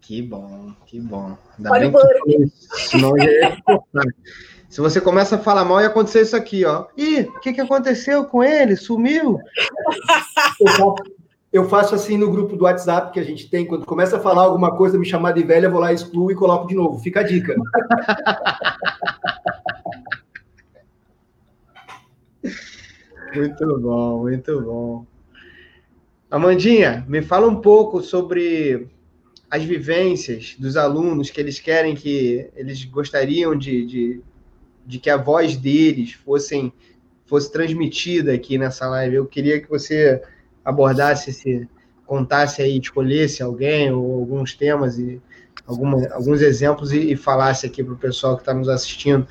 [0.00, 1.36] Que bom, que bom.
[1.58, 3.56] Ainda Olha o Senão já ia
[4.68, 6.86] Se você começa a falar mal, ia acontecer isso aqui, ó.
[6.96, 8.76] Ih, o que, que aconteceu com ele?
[8.76, 9.38] Sumiu?
[11.56, 14.42] Eu faço assim no grupo do WhatsApp que a gente tem, quando começa a falar
[14.42, 16.98] alguma coisa, me chamar de velha, eu vou lá, excluo e coloco de novo.
[16.98, 17.54] Fica a dica.
[23.34, 25.04] Muito bom, muito bom.
[26.30, 28.88] Amandinha, me fala um pouco sobre
[29.50, 34.22] as vivências dos alunos que eles querem que eles gostariam de, de
[34.86, 36.72] de que a voz deles fossem,
[37.26, 39.16] fosse transmitida aqui nessa live.
[39.16, 40.22] Eu queria que você
[40.66, 41.68] abordasse esse,
[42.04, 45.22] contasse aí, escolhesse alguém ou alguns temas e
[45.64, 49.26] alguma, alguns exemplos e, e falasse aqui para o pessoal que está nos assistindo,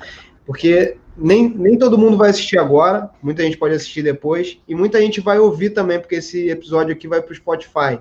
[0.46, 5.00] porque nem, nem todo mundo vai assistir agora, muita gente pode assistir depois, e muita
[5.00, 8.00] gente vai ouvir também, porque esse episódio aqui vai para o Spotify.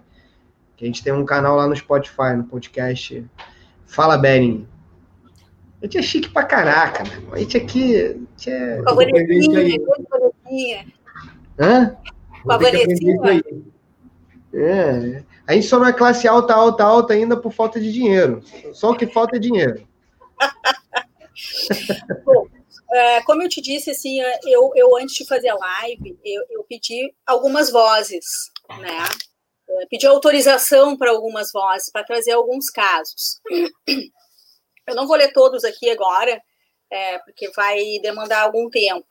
[0.77, 3.25] Que a gente tem um canal lá no Spotify, no podcast
[3.85, 4.67] Fala Bering.
[5.81, 7.95] A gente é chique pra caraca, meu A gente aqui.
[7.95, 8.83] A gente é.
[8.83, 10.83] Favoritinha,
[11.57, 11.95] Hã?
[12.45, 13.43] Favoritinha.
[14.53, 15.23] É.
[15.47, 18.41] A gente só não é classe alta, alta, alta ainda por falta de dinheiro.
[18.73, 19.87] Só o que falta é dinheiro.
[22.25, 22.47] Bom,
[22.91, 26.63] é, como eu te disse, assim, eu, eu antes de fazer a live, eu, eu
[26.63, 28.25] pedi algumas vozes,
[28.69, 29.03] né?
[29.67, 33.41] Eu pedi autorização para algumas vozes, para trazer alguns casos.
[34.87, 36.39] Eu não vou ler todos aqui agora,
[36.91, 39.05] é, porque vai demandar algum tempo,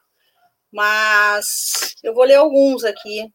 [0.75, 3.33] mas eu vou ler alguns aqui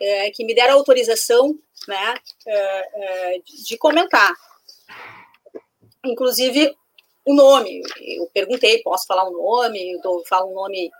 [0.00, 1.58] é, que me deram autorização
[1.88, 2.14] né,
[2.46, 4.32] é, é, de comentar.
[6.04, 6.72] Inclusive,
[7.24, 7.82] o nome.
[8.00, 9.92] Eu perguntei, posso falar o um nome?
[9.92, 10.90] Eu falo um nome.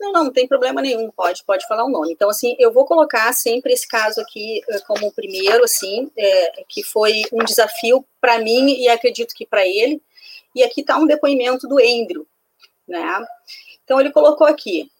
[0.00, 2.12] Não, não, não tem problema nenhum, pode, pode falar o um nome.
[2.12, 6.64] Então, assim, eu vou colocar sempre esse caso aqui é, como o primeiro, assim, é,
[6.68, 10.02] que foi um desafio para mim e acredito que para ele.
[10.52, 12.26] E aqui está um depoimento do Andrew,
[12.88, 13.24] né?
[13.84, 14.90] Então, ele colocou aqui: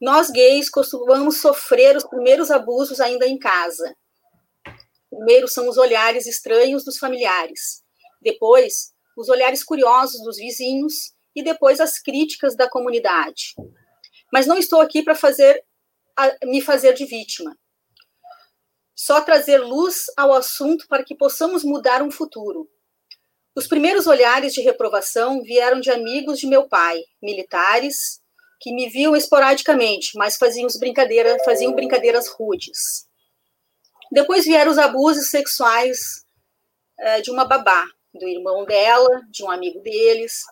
[0.00, 3.96] nós gays costumamos sofrer os primeiros abusos ainda em casa.
[5.10, 7.82] Primeiro são os olhares estranhos dos familiares,
[8.20, 13.54] depois os olhares curiosos dos vizinhos e depois as críticas da comunidade.
[14.32, 15.64] Mas não estou aqui para fazer
[16.44, 17.56] me fazer de vítima.
[18.94, 22.70] Só trazer luz ao assunto para que possamos mudar um futuro.
[23.56, 28.20] Os primeiros olhares de reprovação vieram de amigos de meu pai, militares,
[28.60, 33.06] que me viam esporadicamente, mas faziam, brincadeira, faziam brincadeiras rudes.
[34.10, 36.24] Depois vieram os abusos sexuais
[36.98, 40.44] é, de uma babá, do irmão dela, de um amigo deles.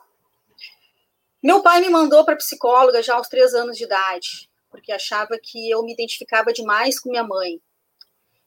[1.43, 5.71] Meu pai me mandou para psicóloga já aos três anos de idade, porque achava que
[5.71, 7.61] eu me identificava demais com minha mãe.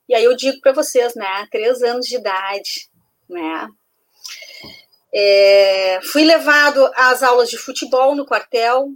[0.08, 2.90] E aí eu digo para vocês, né, três anos de idade,
[3.28, 3.68] né?
[5.14, 8.90] É, fui levado às aulas de futebol no quartel,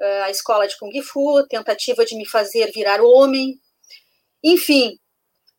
[0.00, 3.60] a escola de Kung Fu, tentativa de me fazer virar homem.
[4.42, 4.98] Enfim,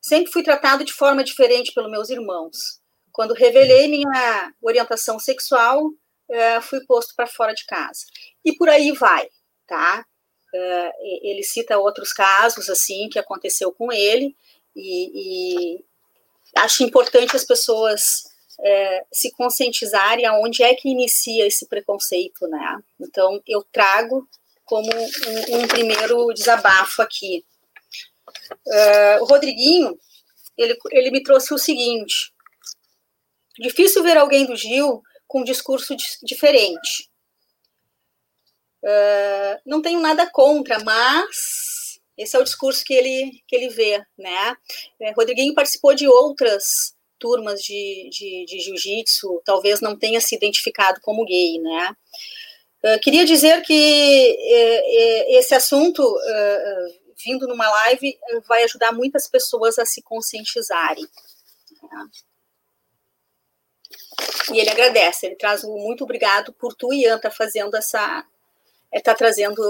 [0.00, 2.80] sempre fui tratado de forma diferente pelos meus irmãos.
[3.12, 5.90] Quando revelei minha orientação sexual,
[6.30, 8.00] eh, fui posto para fora de casa.
[8.44, 9.28] E por aí vai,
[9.66, 10.04] tá?
[10.54, 10.92] Eh,
[11.24, 14.36] ele cita outros casos, assim, que aconteceu com ele,
[14.74, 15.84] e, e
[16.56, 18.24] acho importante as pessoas
[18.60, 22.78] é, se conscientizarem aonde é que inicia esse preconceito, né?
[23.00, 24.28] Então, eu trago
[24.64, 27.44] como um, um primeiro desabafo aqui.
[28.66, 29.96] Uh, o Rodriguinho,
[30.56, 32.32] ele, ele me trouxe o seguinte:
[33.58, 37.08] difícil ver alguém do Gil com um discurso diferente.
[38.82, 44.02] Uh, não tenho nada contra, mas esse é o discurso que ele, que ele vê,
[44.16, 44.56] né?
[45.00, 51.00] É, Rodriguinho participou de outras turmas de, de, de jiu-jitsu, talvez não tenha se identificado
[51.00, 51.96] como gay, né?
[52.82, 58.16] Uh, queria dizer que uh, esse assunto, uh, vindo numa live,
[58.46, 61.06] vai ajudar muitas pessoas a se conscientizarem.
[61.82, 62.06] Né?
[64.52, 68.24] E ele agradece, ele traz um muito obrigado por tu, Ian, estar tá fazendo essa.
[68.92, 69.62] está trazendo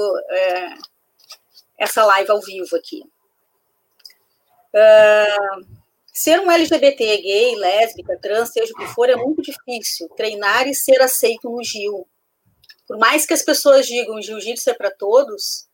[1.79, 3.03] essa live ao vivo aqui.
[4.75, 5.78] Uh,
[6.19, 10.09] Ser um LGBT gay, lésbica, trans, seja o que for, é muito difícil.
[10.17, 12.09] Treinar e ser aceito no GIL.
[12.89, 15.69] Por mais que as pessoas digam jiu-jitsu é para todos,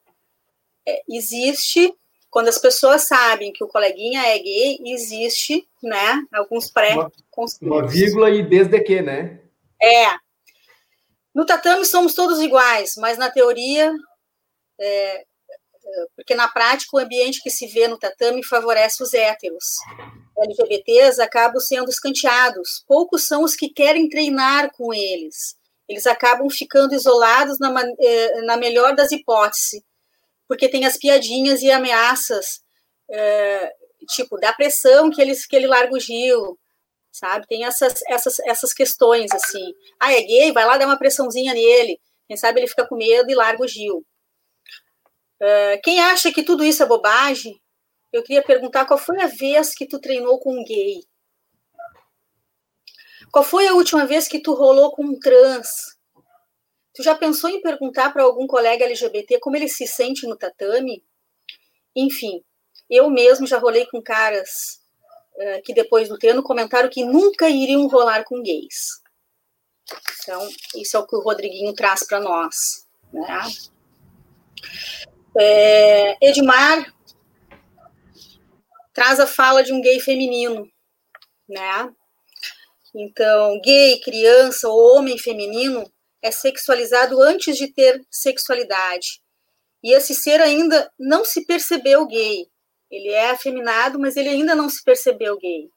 [0.86, 1.94] é, existe,
[2.28, 7.66] quando as pessoas sabem que o coleguinha é gay, existe, né, alguns pré-conceitos.
[7.66, 9.40] Uma vírgula e desde que, né?
[9.80, 10.08] É.
[11.34, 13.90] No tatame somos todos iguais, mas na teoria
[14.78, 15.24] é,
[16.16, 19.64] porque na prática o ambiente que se vê no tatame favorece os héteros.
[20.38, 25.56] LGBTs acabam sendo escanteados, poucos são os que querem treinar com eles.
[25.88, 29.82] Eles acabam ficando isolados na, eh, na melhor das hipóteses,
[30.48, 32.62] porque tem as piadinhas e ameaças,
[33.10, 33.72] é,
[34.08, 36.58] tipo, da pressão que, eles, que ele larga o Gil,
[37.12, 37.46] sabe?
[37.46, 39.74] Tem essas, essas, essas questões, assim.
[40.00, 40.52] Ah, é gay?
[40.52, 42.00] Vai lá dar uma pressãozinha nele.
[42.26, 44.04] Quem sabe ele fica com medo e larga o Gil.
[45.40, 47.60] Uh, quem acha que tudo isso é bobagem,
[48.12, 51.02] eu queria perguntar qual foi a vez que tu treinou com um gay?
[53.32, 55.98] Qual foi a última vez que tu rolou com um trans?
[56.94, 61.04] Tu já pensou em perguntar para algum colega LGBT como ele se sente no tatame?
[61.96, 62.44] Enfim,
[62.88, 64.80] eu mesmo já rolei com caras
[65.34, 69.02] uh, que depois do treino comentaram que nunca iriam rolar com gays.
[70.22, 72.86] Então, isso é o que o Rodriguinho traz para nós.
[73.12, 73.26] Né?
[75.38, 76.92] É, Edmar
[78.92, 80.68] traz a fala de um gay feminino,
[81.48, 81.92] né?
[82.94, 85.90] Então, gay, criança ou homem feminino
[86.22, 89.20] é sexualizado antes de ter sexualidade.
[89.82, 92.46] E esse ser ainda não se percebeu gay.
[92.90, 95.68] Ele é afeminado, mas ele ainda não se percebeu gay.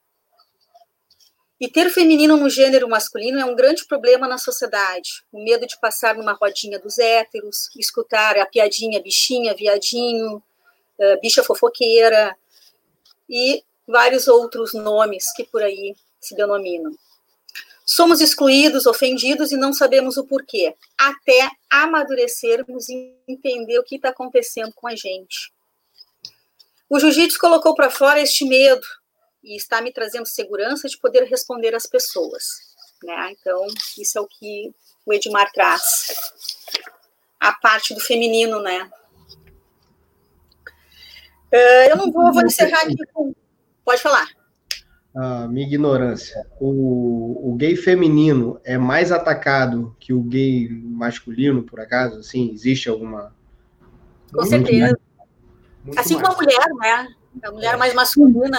[1.60, 5.24] E ter feminino no gênero masculino é um grande problema na sociedade.
[5.32, 10.40] O medo de passar numa rodinha dos héteros, escutar a piadinha bichinha, viadinho,
[10.98, 12.36] eh, bicha fofoqueira
[13.28, 16.92] e vários outros nomes que por aí se denominam.
[17.84, 24.10] Somos excluídos, ofendidos e não sabemos o porquê, até amadurecermos e entender o que está
[24.10, 25.50] acontecendo com a gente.
[26.88, 28.86] O jiu-jitsu colocou para fora este medo,
[29.48, 32.44] e está me trazendo segurança de poder responder às pessoas.
[33.02, 33.32] Né?
[33.32, 33.66] Então,
[33.98, 34.74] isso é o que
[35.06, 35.82] o Edmar traz.
[37.40, 38.90] A parte do feminino, né?
[41.50, 43.32] Uh, eu não vou, vou encerrar aqui com.
[43.84, 44.28] Pode falar.
[45.14, 46.46] Ah, minha ignorância.
[46.60, 52.18] O, o gay feminino é mais atacado que o gay masculino, por acaso?
[52.18, 53.34] Assim, existe alguma.
[54.30, 54.98] Com certeza.
[55.96, 57.08] assim como a mulher, né?
[57.42, 58.58] A mulher mais masculina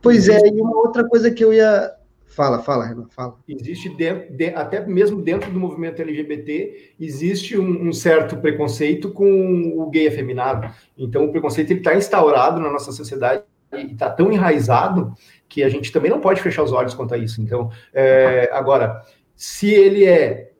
[0.00, 1.92] Pois é, e uma outra coisa que eu ia.
[2.26, 3.36] Fala, fala, Renan, fala.
[3.48, 9.72] Existe, dentro, de, até mesmo dentro do movimento LGBT, existe um, um, certo preconceito com
[9.76, 10.72] o gay afeminado.
[10.96, 13.42] Então, o preconceito está instaurado na nossa sociedade
[13.72, 15.14] e está tão enraizado
[15.48, 17.42] que a gente também não pode fechar os olhos quanto a isso.
[17.42, 19.02] Então, é, agora,
[19.34, 20.52] se ele é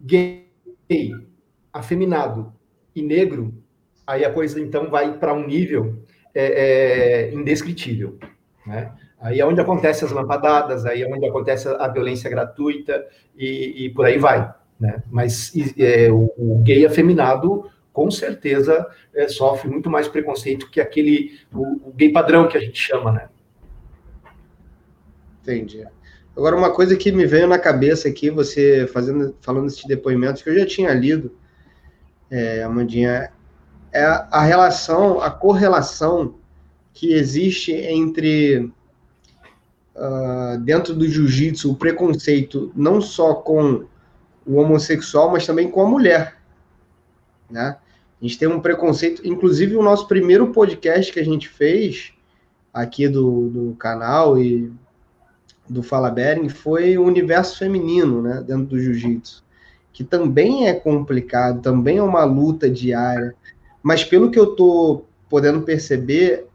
[0.00, 0.46] gay,
[1.72, 2.52] afeminado
[2.94, 3.52] e negro,
[4.06, 6.02] aí a coisa então vai para um nível
[6.34, 8.18] é, é, indescritível.
[8.66, 8.92] Né?
[9.20, 13.06] Aí é onde acontece as lampadadas, aí é onde acontece a violência gratuita
[13.36, 14.52] e, e por aí vai.
[14.78, 15.02] Né?
[15.10, 21.38] Mas é, o, o, gay afeminado, com certeza, é, sofre muito mais preconceito que aquele,
[21.52, 23.28] o, o, gay padrão que a gente chama, né?
[25.42, 25.86] Entendi.
[26.36, 30.50] Agora, uma coisa que me veio na cabeça aqui, você fazendo, falando esses depoimentos, que
[30.50, 31.34] eu já tinha lido,
[32.30, 33.30] é, Amandinha,
[33.92, 36.34] é a relação, a correlação
[36.96, 38.72] que existe entre
[39.94, 43.84] uh, dentro do jiu-jitsu o preconceito não só com
[44.46, 46.38] o homossexual, mas também com a mulher,
[47.50, 47.76] né?
[48.18, 52.14] A gente tem um preconceito, inclusive o nosso primeiro podcast que a gente fez
[52.72, 54.72] aqui do, do canal e
[55.68, 59.44] do Fala Bering foi o universo feminino, né, dentro do jiu-jitsu,
[59.92, 63.34] que também é complicado, também é uma luta diária,
[63.82, 66.46] mas pelo que eu tô podendo perceber,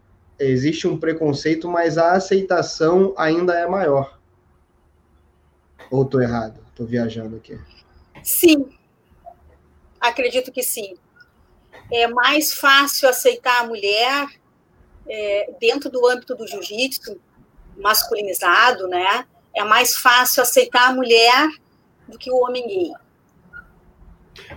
[0.49, 4.19] existe um preconceito, mas a aceitação ainda é maior.
[5.89, 6.59] Ou estou errado?
[6.69, 7.59] Estou viajando aqui.
[8.23, 8.69] Sim,
[9.99, 10.95] acredito que sim.
[11.91, 14.27] É mais fácil aceitar a mulher
[15.07, 17.19] é, dentro do âmbito do jiu-jitsu,
[17.77, 19.25] masculinizado, né?
[19.53, 21.49] É mais fácil aceitar a mulher
[22.07, 22.91] do que o homem gay.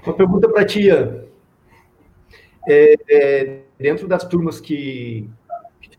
[0.04, 1.28] Uma pergunta para a tia.
[2.66, 5.28] É, é, dentro das turmas que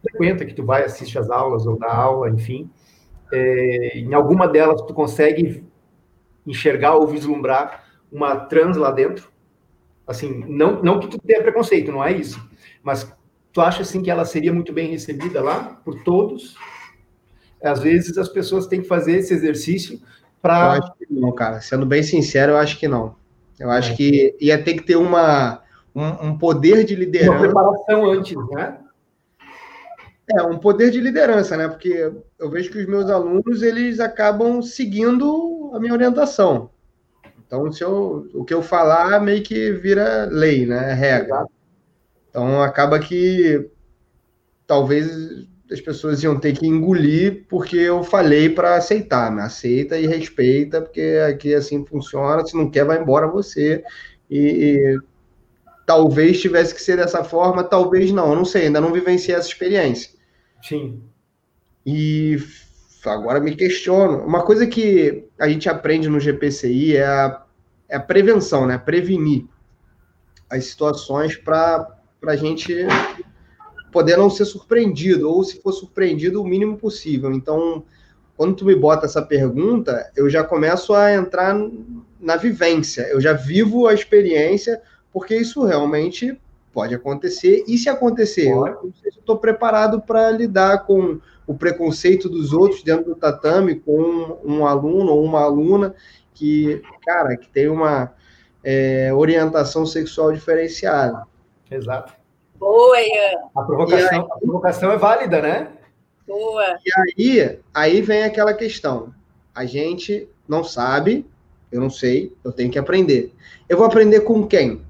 [0.09, 2.69] frequenta, que tu vai assistir as aulas ou dá aula, enfim,
[3.31, 5.63] é, em alguma delas tu consegue
[6.45, 9.29] enxergar ou vislumbrar uma trans lá dentro?
[10.07, 12.39] Assim, não, não que tu tenha preconceito, não é isso,
[12.83, 13.11] mas
[13.51, 16.55] tu acha assim que ela seria muito bem recebida lá por todos?
[17.63, 19.99] Às vezes as pessoas têm que fazer esse exercício
[20.41, 20.75] para.
[20.75, 21.61] Eu acho que não, cara.
[21.61, 23.15] Sendo bem sincero, eu acho que não.
[23.59, 23.95] Eu acho é.
[23.95, 25.63] que ia ter que ter uma,
[25.95, 27.31] um, um poder de liderança.
[27.31, 28.77] Uma preparação antes, né?
[30.31, 31.67] É, um poder de liderança, né?
[31.67, 36.71] Porque eu vejo que os meus alunos, eles acabam seguindo a minha orientação.
[37.45, 40.91] Então, se eu, o que eu falar meio que vira lei, né?
[40.91, 41.45] É regra.
[42.29, 43.69] Então, acaba que
[44.65, 49.43] talvez as pessoas iam ter que engolir porque eu falei para aceitar, né?
[49.43, 52.45] Aceita e respeita, porque aqui assim funciona.
[52.45, 53.83] Se não quer, vai embora você.
[54.29, 54.99] E, e
[55.85, 58.35] talvez tivesse que ser dessa forma, talvez não.
[58.35, 60.14] Não sei, ainda não vivenciei essa experiência.
[60.67, 61.03] Sim.
[61.85, 62.37] E
[63.05, 64.25] agora me questiono.
[64.25, 67.43] Uma coisa que a gente aprende no GPCI é a,
[67.87, 68.77] é a prevenção, né?
[68.77, 69.45] Prevenir
[70.49, 72.73] as situações para a gente
[73.91, 77.31] poder não ser surpreendido, ou se for surpreendido, o mínimo possível.
[77.31, 77.85] Então,
[78.35, 81.55] quando tu me bota essa pergunta, eu já começo a entrar
[82.19, 83.03] na vivência.
[83.03, 84.81] Eu já vivo a experiência,
[85.13, 86.37] porque isso realmente
[86.75, 87.63] pode acontecer.
[87.65, 92.51] E se acontecer, eu não sei se estou preparado para lidar com o preconceito dos
[92.51, 95.95] outros dentro do tatame, com um aluno ou uma aluna
[96.33, 98.13] que, cara, que tem uma
[98.61, 101.25] é, orientação sexual diferenciada.
[101.71, 102.13] Exato.
[102.57, 103.39] Boa, Ian.
[103.55, 105.71] A provocação, aí, a provocação é válida, né?
[106.27, 106.77] Boa.
[106.85, 109.13] E aí, aí vem aquela questão.
[109.53, 111.25] A gente não sabe,
[111.71, 113.33] eu não sei, eu tenho que aprender.
[113.69, 114.84] Eu vou aprender com quem?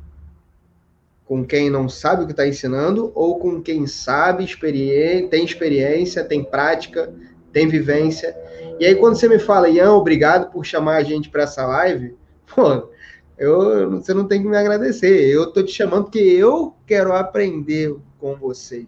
[1.26, 6.24] Com quem não sabe o que está ensinando ou com quem sabe, experiência, tem experiência,
[6.24, 7.14] tem prática,
[7.52, 8.36] tem vivência.
[8.80, 12.16] E aí, quando você me fala, Ian, obrigado por chamar a gente para essa live,
[12.54, 12.90] pô,
[13.38, 15.28] eu, você não tem que me agradecer.
[15.28, 18.88] Eu estou te chamando porque eu quero aprender com vocês.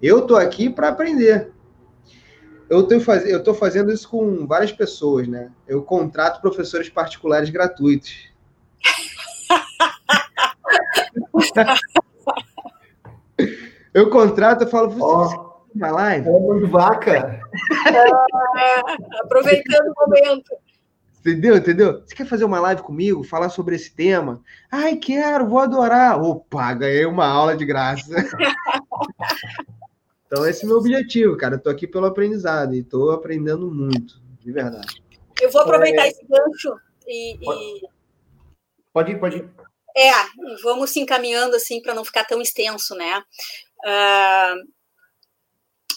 [0.00, 1.50] Eu estou aqui para aprender
[2.68, 3.26] eu faz...
[3.28, 5.50] eu fazendo isso com várias pessoas, né?
[5.66, 8.28] Eu contrato professores particulares gratuitos.
[13.94, 16.28] Eu contrato, eu falo, você oh, uma live?
[16.28, 17.40] É de vaca.
[17.86, 20.54] É, aproveitando o momento.
[21.20, 21.56] Entendeu?
[21.56, 22.02] Entendeu?
[22.06, 24.42] Você quer fazer uma live comigo, falar sobre esse tema?
[24.70, 26.22] Ai, quero, vou adorar.
[26.22, 28.14] Opa, ganhei uma aula de graça.
[30.26, 31.54] Então, esse é o meu objetivo, cara.
[31.54, 35.00] Eu tô aqui pelo aprendizado e tô aprendendo muito, de verdade.
[35.40, 36.08] Eu vou aproveitar é...
[36.08, 36.76] esse gancho
[37.06, 37.88] e, e.
[38.92, 39.48] Pode ir, pode ir.
[39.96, 40.10] É,
[40.62, 43.22] vamos se encaminhando assim para não ficar tão extenso, né?
[43.84, 44.72] Uh,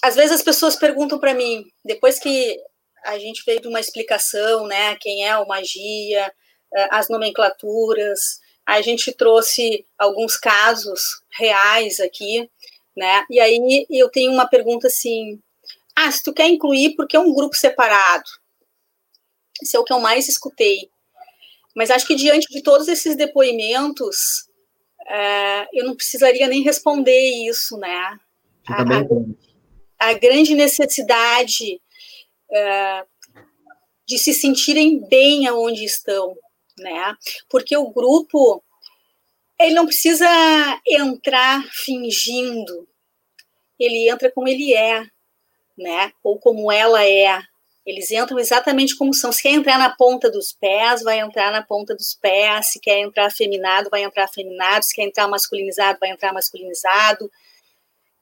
[0.01, 2.57] às vezes as pessoas perguntam para mim, depois que
[3.03, 4.95] a gente veio de uma explicação, né?
[4.95, 6.31] Quem é o magia,
[6.73, 12.49] uh, as nomenclaturas, a gente trouxe alguns casos reais aqui
[12.99, 13.25] né?
[13.29, 15.41] E aí eu tenho uma pergunta assim:
[15.95, 18.29] ah, se tu quer incluir, porque é um grupo separado?
[19.61, 20.89] Isso é o que eu mais escutei.
[21.75, 24.47] Mas acho que diante de todos esses depoimentos,
[25.07, 28.19] é, eu não precisaria nem responder isso, né?
[28.67, 31.81] A, a, a, grande necessidade
[32.51, 33.05] é,
[34.07, 36.37] de se sentirem bem aonde estão,
[36.77, 37.15] né?
[37.49, 38.63] Porque o grupo
[39.59, 40.27] ele não precisa
[40.87, 42.87] entrar fingindo,
[43.77, 45.05] ele entra como ele é,
[45.77, 46.11] né?
[46.23, 47.41] Ou como ela é.
[47.89, 49.31] Eles entram exatamente como são.
[49.31, 52.71] Se quer entrar na ponta dos pés, vai entrar na ponta dos pés.
[52.71, 54.85] Se quer entrar afeminado, vai entrar afeminado.
[54.85, 57.31] Se quer entrar masculinizado, vai entrar masculinizado.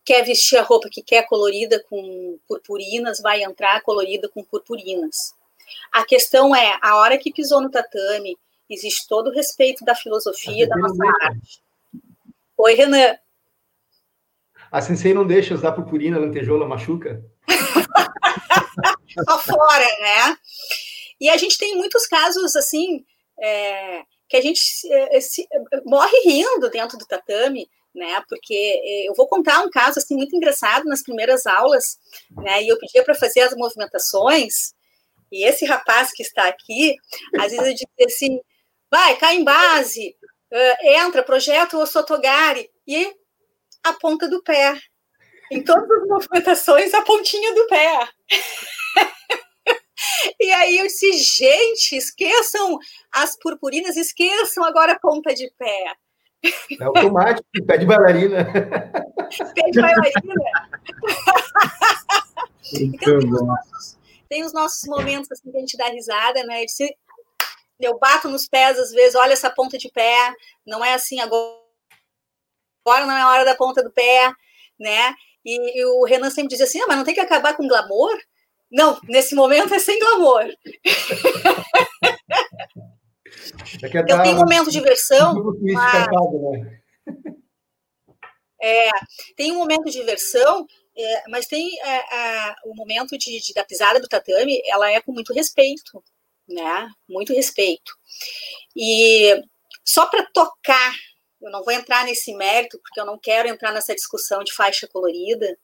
[0.05, 5.35] Quer vestir a roupa que quer colorida com purpurinas, vai entrar colorida com purpurinas.
[5.91, 8.37] A questão é, a hora que pisou no tatame,
[8.69, 11.61] existe todo o respeito da filosofia da nossa arte.
[12.57, 13.17] Oi, Renan.
[14.71, 17.21] A sensei não deixa usar purpurina, lantejoula, machuca?
[19.25, 20.37] Só fora, né?
[21.19, 23.03] E a gente tem muitos casos, assim,
[23.39, 24.61] é, que a gente
[24.91, 25.47] é, se,
[25.85, 28.23] morre rindo dentro do tatame, né?
[28.29, 31.97] Porque é, eu vou contar um caso, assim, muito engraçado nas primeiras aulas,
[32.31, 32.63] né?
[32.63, 34.73] E eu pedia para fazer as movimentações,
[35.31, 36.95] e esse rapaz que está aqui,
[37.39, 38.39] às vezes eu dizia assim,
[38.89, 40.15] vai, cai em base,
[40.81, 43.13] entra, projeto o Sotogari, e
[43.83, 44.79] a ponta do pé.
[45.51, 48.09] Em todas as movimentações, a pontinha do pé.
[50.39, 52.77] e aí eu disse, gente, esqueçam
[53.11, 55.95] as purpurinas, esqueçam agora a ponta de pé.
[56.79, 58.45] É automático, pé de bailarina.
[59.55, 60.35] Pé de bailarina.
[62.73, 63.97] então, tem os, nossos,
[64.29, 66.63] tem os, nossos, momentos assim que a gente dá risada, né?
[67.79, 70.33] eu bato nos pés às vezes, olha essa ponta de pé,
[70.65, 71.59] não é assim agora,
[72.85, 74.31] agora não é a hora da ponta do pé,
[74.79, 75.13] né?
[75.43, 78.17] E, e o Renan sempre dizia assim, ah, mas não tem que acabar com glamour?
[78.71, 80.43] Não, nesse momento é sem glamour.
[83.83, 85.55] É então tem um momento de diversão.
[85.61, 86.07] Mas...
[86.07, 86.81] Né?
[88.61, 88.89] É,
[89.35, 90.65] tem um momento de diversão,
[90.97, 95.11] é, mas tem é, o momento de, de, da pisada do tatame, ela é com
[95.11, 96.03] muito respeito,
[96.47, 96.89] né?
[97.07, 97.93] Muito respeito.
[98.75, 99.41] E
[99.85, 100.95] só para tocar,
[101.41, 104.87] eu não vou entrar nesse mérito, porque eu não quero entrar nessa discussão de faixa
[104.87, 105.57] colorida.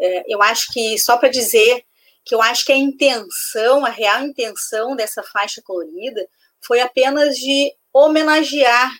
[0.00, 1.84] É, eu acho que, só para dizer
[2.24, 6.26] que eu acho que a intenção, a real intenção dessa faixa colorida
[6.60, 8.92] foi apenas de homenagear,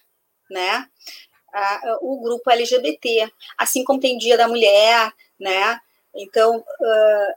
[0.51, 0.87] né,
[1.53, 5.79] a, o grupo LGBT, assim como tem Dia da Mulher, né,
[6.15, 7.35] então, uh,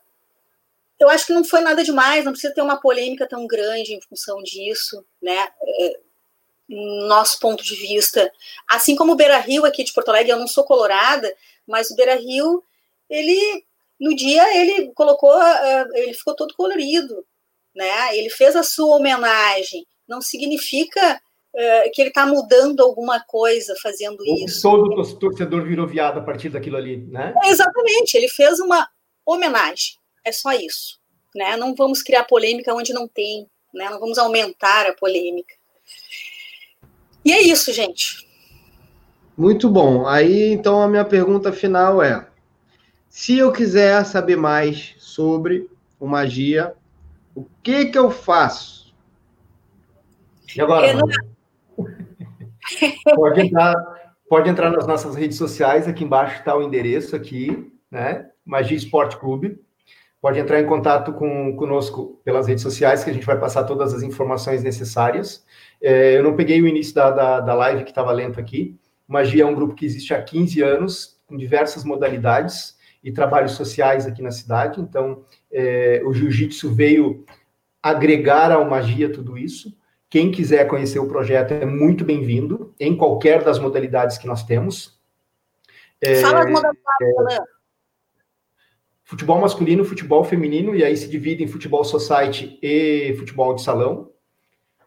[0.99, 4.02] eu acho que não foi nada demais, não precisa ter uma polêmica tão grande em
[4.02, 5.49] função disso, né?
[6.68, 8.32] Nosso ponto de vista.
[8.68, 11.34] Assim como o Beira Rio aqui de Porto Alegre, eu não sou colorada,
[11.68, 12.64] mas o Beira Rio,
[13.10, 13.64] ele
[14.00, 17.26] no dia ele colocou, uh, ele ficou todo colorido,
[17.76, 18.18] né?
[18.18, 19.86] Ele fez a sua homenagem.
[20.08, 21.22] Não significa
[21.54, 24.62] uh, que ele está mudando alguma coisa fazendo Ou isso.
[24.62, 27.34] Todo torcedor virou viado a partir daquilo ali, né?
[27.44, 28.16] É, exatamente.
[28.16, 28.88] Ele fez uma
[29.26, 29.96] homenagem.
[30.24, 31.00] É só isso,
[31.36, 31.56] né?
[31.56, 33.90] Não vamos criar polêmica onde não tem, né?
[33.90, 35.54] Não vamos aumentar a polêmica.
[37.24, 38.26] E é isso, gente.
[39.38, 40.08] Muito bom.
[40.08, 42.28] Aí, então, a minha pergunta final é:
[43.16, 46.74] se eu quiser saber mais sobre o magia,
[47.34, 48.94] o que que eu faço?
[50.54, 50.94] E agora?
[50.94, 51.08] Não...
[53.16, 53.74] pode entrar,
[54.28, 55.88] pode entrar nas nossas redes sociais.
[55.88, 58.30] Aqui embaixo está o endereço aqui, né?
[58.44, 59.62] Magia Esporte Clube.
[60.20, 63.94] Pode entrar em contato com conosco pelas redes sociais, que a gente vai passar todas
[63.94, 65.46] as informações necessárias.
[65.82, 68.78] É, eu não peguei o início da, da, da live que estava lento aqui.
[69.08, 72.75] Magia é um grupo que existe há 15 anos, com diversas modalidades
[73.06, 74.82] e trabalhos sociais aqui na cidade.
[74.82, 77.23] Então, é, o jiu-jitsu veio
[77.82, 79.77] agregar ao Magia tudo isso.
[80.10, 84.99] Quem quiser conhecer o projeto é muito bem-vindo, em qualquer das modalidades que nós temos.
[86.02, 87.44] É, Fala as modalidades, é,
[89.03, 94.11] Futebol masculino, futebol feminino, e aí se divide em futebol society e futebol de salão.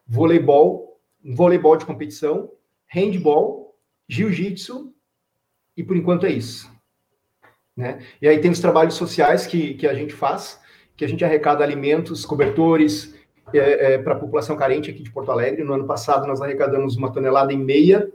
[0.05, 2.51] Voleibol, voleibol de competição,
[2.89, 3.77] handball,
[4.09, 4.93] jiu-jitsu,
[5.77, 6.78] e por enquanto é isso.
[7.79, 8.01] Né?
[8.21, 10.61] E aí tem os trabalhos sociais que, que a gente faz,
[10.97, 13.15] que a gente arrecada alimentos, cobertores
[13.55, 15.63] é, é, para a população carente aqui de Porto Alegre.
[15.63, 18.11] No ano passado nós arrecadamos uma tonelada e meia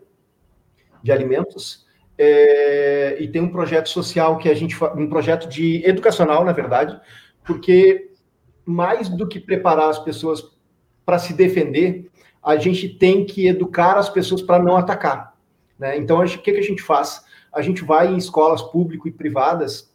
[1.01, 1.85] de alimentos.
[2.17, 6.99] É, e tem um projeto social que a gente um projeto de educacional, na verdade,
[7.45, 8.11] porque
[8.65, 10.43] mais do que preparar as pessoas
[11.05, 12.11] para se defender,
[12.43, 15.33] a gente tem que educar as pessoas para não atacar.
[15.79, 15.97] Né?
[15.97, 17.22] Então, o que, que a gente faz?
[17.53, 19.93] A gente vai em escolas públicas e privadas,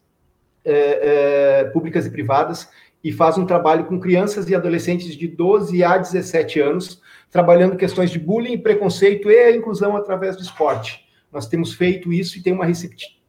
[0.65, 2.69] é, é, públicas e privadas,
[3.03, 8.11] e faz um trabalho com crianças e adolescentes de 12 a 17 anos, trabalhando questões
[8.11, 11.07] de bullying, preconceito e a inclusão através do esporte.
[11.33, 12.67] Nós temos feito isso e tem uma,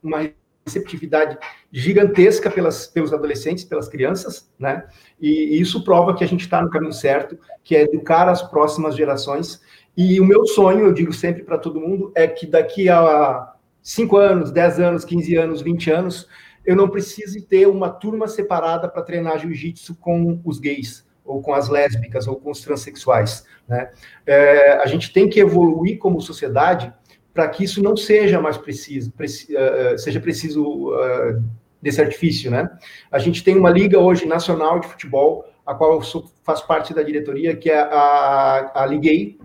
[0.01, 0.31] uma
[0.65, 1.38] receptividade
[1.72, 4.85] gigantesca pelas, pelos adolescentes, pelas crianças, né?
[5.19, 8.41] E, e isso prova que a gente está no caminho certo, que é educar as
[8.41, 9.61] próximas gerações.
[9.97, 14.18] E o meu sonho, eu digo sempre para todo mundo, é que daqui a 5
[14.18, 16.27] anos, 10 anos, 15 anos, 20 anos,
[16.65, 21.53] eu não precise ter uma turma separada para treinar jiu-jitsu com os gays, ou com
[21.53, 23.45] as lésbicas, ou com os transexuais.
[23.68, 23.89] Né?
[24.26, 26.93] É, a gente tem que evoluir como sociedade
[27.34, 31.41] para que isso não seja mais preciso, preci, uh, seja preciso uh,
[31.81, 32.69] desse artifício, né?
[33.10, 36.93] A gente tem uma liga hoje nacional de futebol, a qual eu sou, faço parte
[36.93, 39.39] da diretoria, que é a, a Liguei,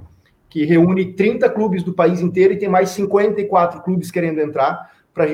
[0.55, 5.27] que reúne 30 clubes do país inteiro e tem mais 54 clubes querendo entrar para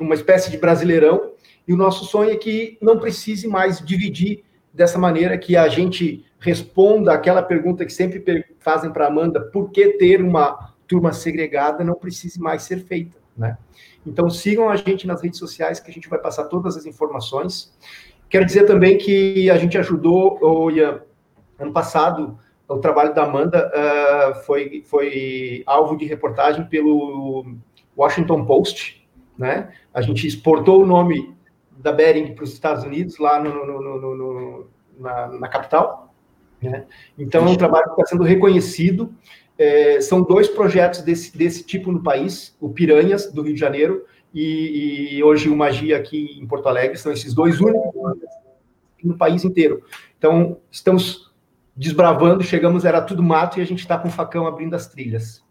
[0.00, 1.30] uma espécie de brasileirão.
[1.68, 4.42] E o nosso sonho é que não precise mais dividir
[4.74, 8.20] dessa maneira, que a gente responda aquela pergunta que sempre
[8.58, 13.56] fazem para Amanda: por que ter uma turma segregada não precise mais ser feita, né?
[14.04, 17.72] Então sigam a gente nas redes sociais que a gente vai passar todas as informações.
[18.28, 21.00] Quero dizer também que a gente ajudou, o Ian,
[21.60, 22.36] ano passado,
[22.68, 27.46] o trabalho da Amanda uh, foi, foi alvo de reportagem pelo
[27.96, 29.72] Washington Post, né?
[29.94, 31.34] A gente exportou o nome
[31.78, 34.66] da Bering para os Estados Unidos, lá no, no, no,
[34.98, 36.12] na, na, capital.
[36.60, 36.84] Né?
[37.16, 39.14] Então, é um trabalho que está sendo reconhecido
[39.58, 44.04] é, são dois projetos desse, desse tipo no país, o Piranhas, do Rio de Janeiro,
[44.32, 47.92] e, e hoje o Magia aqui em Porto Alegre, são esses dois únicos
[49.02, 49.82] no país inteiro.
[50.16, 51.27] Então, estamos
[51.78, 55.44] desbravando, chegamos, era tudo mato, e a gente está com o facão abrindo as trilhas.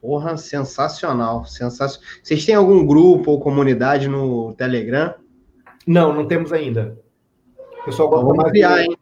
[0.00, 2.02] Porra, sensacional, sensacional.
[2.22, 5.14] Vocês têm algum grupo ou comunidade no Telegram?
[5.86, 6.98] Não, não temos ainda.
[7.82, 8.96] O pessoal gosta mais criar, hein?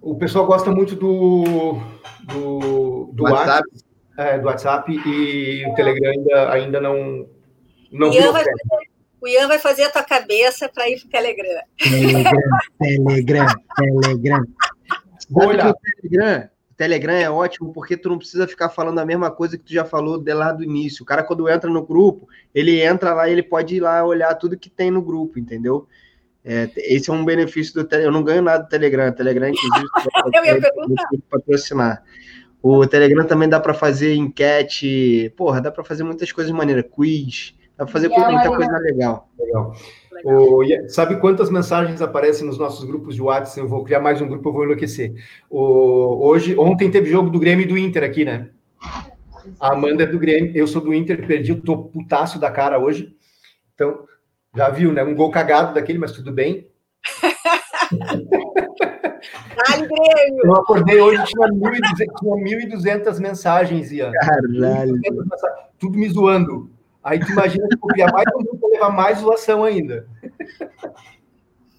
[0.00, 1.76] O pessoal gosta muito do,
[2.22, 3.68] do, do WhatsApp.
[3.68, 3.84] WhatsApp,
[4.16, 7.26] é, do WhatsApp e o Telegram ainda, ainda não.
[7.92, 8.91] não Ian vai fazer,
[9.22, 11.62] o Ian vai fazer a tua cabeça para ir para o Telegram.
[11.78, 12.36] Telegram,
[12.76, 13.46] Telegram,
[13.76, 14.44] Telegram.
[15.30, 15.70] Vou olhar.
[15.70, 19.56] O Telegram, o Telegram é ótimo porque tu não precisa ficar falando a mesma coisa
[19.56, 21.04] que tu já falou de lá do início.
[21.04, 24.34] O cara, quando entra no grupo, ele entra lá e ele pode ir lá olhar
[24.34, 25.86] tudo que tem no grupo, entendeu?
[26.44, 28.10] É, esse é um benefício do Telegram.
[28.10, 29.08] Eu não ganho nada do Telegram.
[29.08, 29.86] O Telegram, inclusive,
[30.34, 31.08] eu ia perguntar.
[31.30, 32.02] patrocinar.
[32.60, 35.32] O Telegram também dá para fazer enquete.
[35.36, 36.84] Porra, dá para fazer muitas coisas maneiras.
[36.90, 37.54] Quiz.
[37.82, 39.28] Dá para fazer muita coisa legal.
[39.36, 39.74] Legal.
[40.24, 43.58] O, sabe quantas mensagens aparecem nos nossos grupos de WhatsApp?
[43.58, 45.12] Eu vou criar mais um grupo, eu vou enlouquecer.
[45.50, 48.50] O, hoje, ontem teve jogo do Grêmio e do Inter aqui, né?
[49.58, 52.78] A Amanda é do Grêmio, eu sou do Inter, perdi, eu tô putaço da cara
[52.78, 53.16] hoje.
[53.74, 54.04] Então,
[54.54, 55.02] Já viu, né?
[55.02, 56.68] Um gol cagado daquele, mas tudo bem.
[59.66, 60.44] Grêmio!
[60.44, 64.12] Eu acordei hoje, tinha 1.200 mensagens, Ian.
[64.12, 65.00] Caralho.
[65.80, 66.70] Tudo me zoando.
[67.02, 68.42] Aí tu imagina que copiar mais um
[68.82, 70.06] levar mais zoação ainda.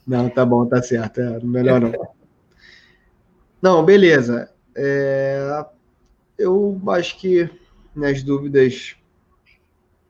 [0.06, 1.22] Não, tá bom, tá certo.
[1.22, 1.94] É, melhor não.
[3.62, 4.52] Não, beleza.
[4.76, 5.66] É,
[6.38, 7.50] eu acho que
[7.95, 8.95] minhas dúvidas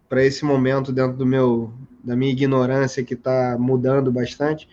[0.10, 1.72] para esse momento, dentro do meu
[2.04, 4.68] da minha ignorância que está mudando bastante,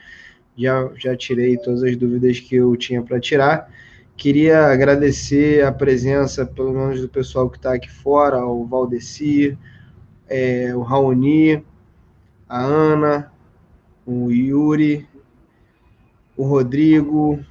[0.58, 3.72] já, já tirei todas as dúvidas que eu tinha para tirar.
[4.16, 9.56] Queria agradecer a presença, pelo menos, do pessoal que está aqui fora, o Valdeci,
[10.30, 11.66] é, o Raoni,
[12.48, 13.32] a Ana,
[14.06, 15.08] o Yuri,
[16.36, 17.44] o Rodrigo,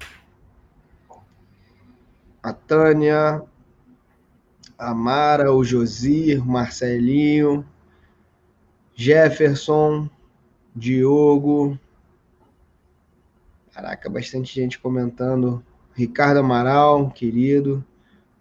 [2.42, 3.44] a Tânia,
[4.78, 7.66] a Mara, o Josir, Marcelinho,
[8.96, 10.10] Jefferson,
[10.74, 11.78] Diogo.
[13.74, 15.62] Caraca, bastante gente comentando.
[15.94, 17.86] Ricardo Amaral, querido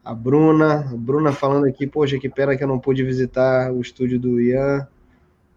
[0.09, 3.82] a Bruna, a Bruna falando aqui, poxa, que pena que eu não pude visitar o
[3.82, 4.89] estúdio do Ian.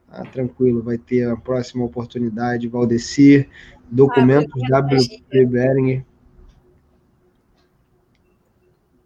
[0.10, 2.68] Ah, tranquilo, vai ter a próxima oportunidade.
[2.68, 3.48] Valdecir,
[3.90, 6.06] documentos ah, WP Bering.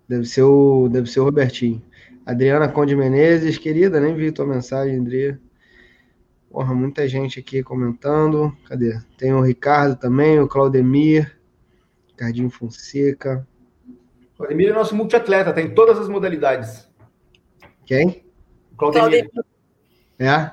[0.09, 1.79] Deve ser o, deve ser o Robertinho.
[2.25, 5.37] Adriana Conde Menezes, querida, nem vi tua mensagem, André.
[6.49, 8.51] Porra, muita gente aqui comentando.
[8.67, 8.99] Cadê?
[9.15, 11.37] Tem o Ricardo também, o Claudemir,
[12.07, 13.47] Ricardinho Fonseca.
[14.37, 16.87] Claudemir é nosso multiatleta, tem todas as modalidades.
[17.85, 18.25] Quem?
[18.73, 19.29] O Claudemir.
[20.19, 20.51] É?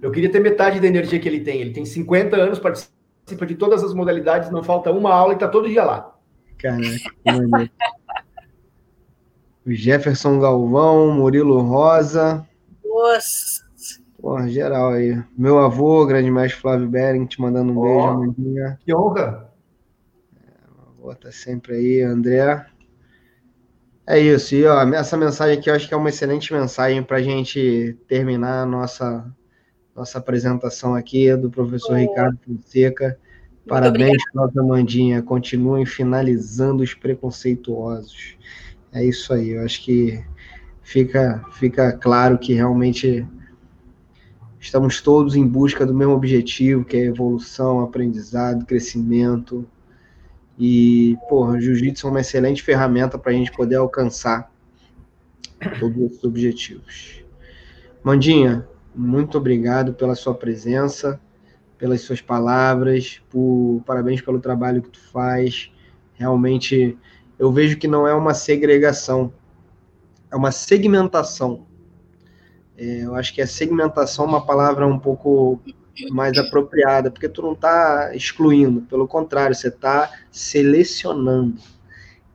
[0.00, 1.60] Eu queria ter metade da energia que ele tem.
[1.60, 5.48] Ele tem 50 anos, participa de todas as modalidades, não falta uma aula e está
[5.48, 6.14] todo dia lá.
[6.58, 7.70] Caraca,
[9.66, 12.46] O Jefferson Galvão, Murilo Rosa.
[12.84, 13.64] Nossa.
[14.20, 15.22] Porra, geral aí.
[15.36, 19.50] Meu avô, grande mestre Flávio Bering, te mandando um oh, beijo, Que honra.
[20.36, 22.64] É, o avô tá sempre aí, André.
[24.06, 27.16] É isso, e ó, essa mensagem aqui eu acho que é uma excelente mensagem para
[27.16, 29.24] a gente terminar a nossa,
[29.96, 31.96] nossa apresentação aqui do professor oh.
[31.96, 33.18] Ricardo Fonseca.
[33.66, 35.22] Parabéns, nossa Mandinha.
[35.22, 38.36] Continuem finalizando os preconceituosos.
[38.92, 40.22] É isso aí, eu acho que
[40.82, 43.26] fica, fica claro que realmente
[44.60, 49.66] estamos todos em busca do mesmo objetivo, que é evolução, aprendizado, crescimento,
[50.58, 54.52] e, porra, jiu-jitsu é uma excelente ferramenta para a gente poder alcançar
[55.80, 57.24] todos esses objetivos.
[58.02, 61.20] Mandinha, muito obrigado pela sua presença,
[61.78, 65.72] pelas suas palavras, por parabéns pelo trabalho que tu faz.
[66.14, 66.96] Realmente,
[67.38, 69.32] eu vejo que não é uma segregação,
[70.30, 71.66] é uma segmentação.
[72.76, 75.60] É, eu acho que a segmentação é uma palavra um pouco
[76.10, 81.56] mais apropriada, porque tu não está excluindo, pelo contrário, você está selecionando.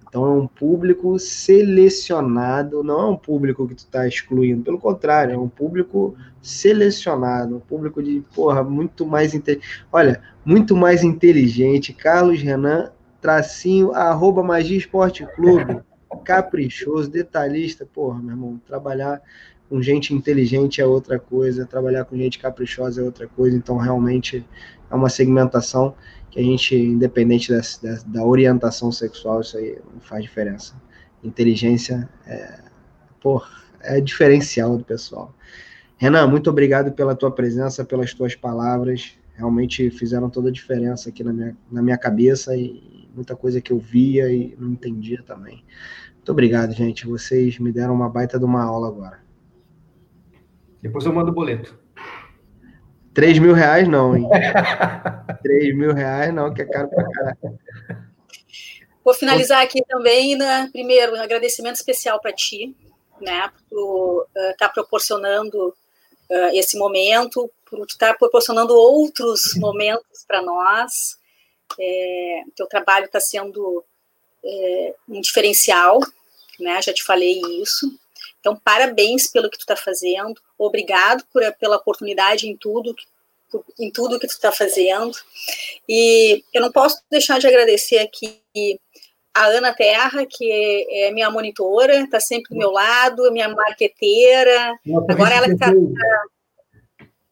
[0.08, 5.36] Então é um público selecionado, não é um público que tu está excluindo, pelo contrário,
[5.36, 9.86] é um público selecionado, um público de, porra, muito mais inteligente.
[9.92, 12.92] Olha, muito mais inteligente, Carlos Renan,
[13.22, 15.80] tracinho, arroba Magia Esporte Clube,
[16.24, 19.22] caprichoso, detalhista, porra, meu irmão, trabalhar
[19.70, 24.44] com gente inteligente é outra coisa, trabalhar com gente caprichosa é outra coisa, então realmente
[24.90, 25.96] é uma segmentação
[26.32, 30.76] que a gente, independente da, da, da orientação sexual, isso aí não faz diferença.
[31.24, 32.60] Inteligência é,
[33.22, 33.48] por,
[33.82, 35.36] é diferencial do pessoal.
[35.98, 41.24] Renan, muito obrigado pela tua presença, pelas tuas palavras, realmente fizeram toda a diferença aqui
[41.24, 45.64] na minha, na minha cabeça e muita coisa que eu via e não entendia também.
[46.16, 47.08] Muito obrigado, gente.
[47.08, 49.29] Vocês me deram uma baita de uma aula agora.
[50.82, 51.78] Depois eu mando o boleto.
[53.14, 54.28] 3 mil reais não, hein?
[55.44, 57.60] 3 mil reais não, que é caro pra caralho.
[59.04, 60.70] Vou finalizar aqui também, né?
[60.72, 62.76] Primeiro, um agradecimento especial para ti,
[63.20, 63.52] né?
[63.70, 65.70] Por estar uh, tá proporcionando
[66.30, 71.18] uh, esse momento, por estar tá proporcionando outros momentos para nós.
[71.80, 73.84] É, teu trabalho está sendo
[74.44, 76.00] é, um diferencial,
[76.60, 76.82] né?
[76.82, 77.92] Já te falei isso.
[78.40, 82.94] Então, parabéns pelo que tu está fazendo, obrigado por, pela oportunidade em tudo,
[83.80, 85.12] em tudo que tu está fazendo.
[85.88, 88.42] E eu não posso deixar de agradecer aqui
[89.34, 93.50] a Ana Terra, que é, é minha monitora, está sempre do meu lado, é minha
[93.50, 94.78] marqueteira.
[95.10, 95.72] Agora ela está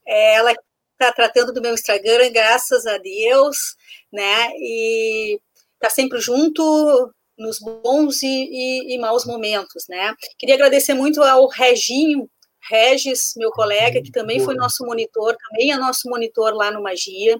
[0.05, 0.53] é, ela
[0.93, 3.75] está tratando do meu Instagram, graças a Deus,
[4.11, 4.51] né?
[4.55, 5.39] E
[5.75, 10.15] está sempre junto, nos bons e, e, e, maus momentos, né?
[10.39, 12.27] Queria agradecer muito ao Reginho,
[12.69, 17.37] Regis, meu colega, que também foi nosso monitor, também é nosso monitor lá no Magia.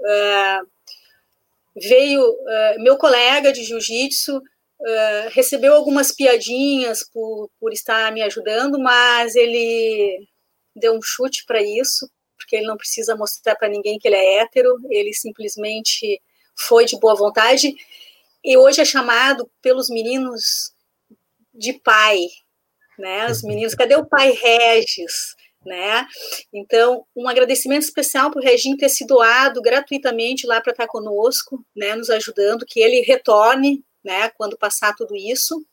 [0.00, 0.66] Uh,
[1.76, 8.78] veio uh, meu colega de jiu-jitsu, uh, recebeu algumas piadinhas por, por estar me ajudando,
[8.78, 10.26] mas ele
[10.74, 14.40] deu um chute para isso, porque ele não precisa mostrar para ninguém que ele é
[14.40, 16.20] hétero, ele simplesmente
[16.54, 17.74] foi de boa vontade.
[18.44, 20.72] E hoje é chamado pelos meninos
[21.54, 22.18] de pai,
[22.98, 23.30] né?
[23.30, 25.34] Os meninos, cadê o pai Regis?
[25.64, 26.04] Né?
[26.52, 31.64] Então, um agradecimento especial para o Reginho ter se doado gratuitamente lá para estar conosco,
[31.76, 35.64] né, nos ajudando, que ele retorne, né, quando passar tudo isso.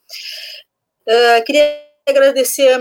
[1.08, 2.78] Uh, queria agradecer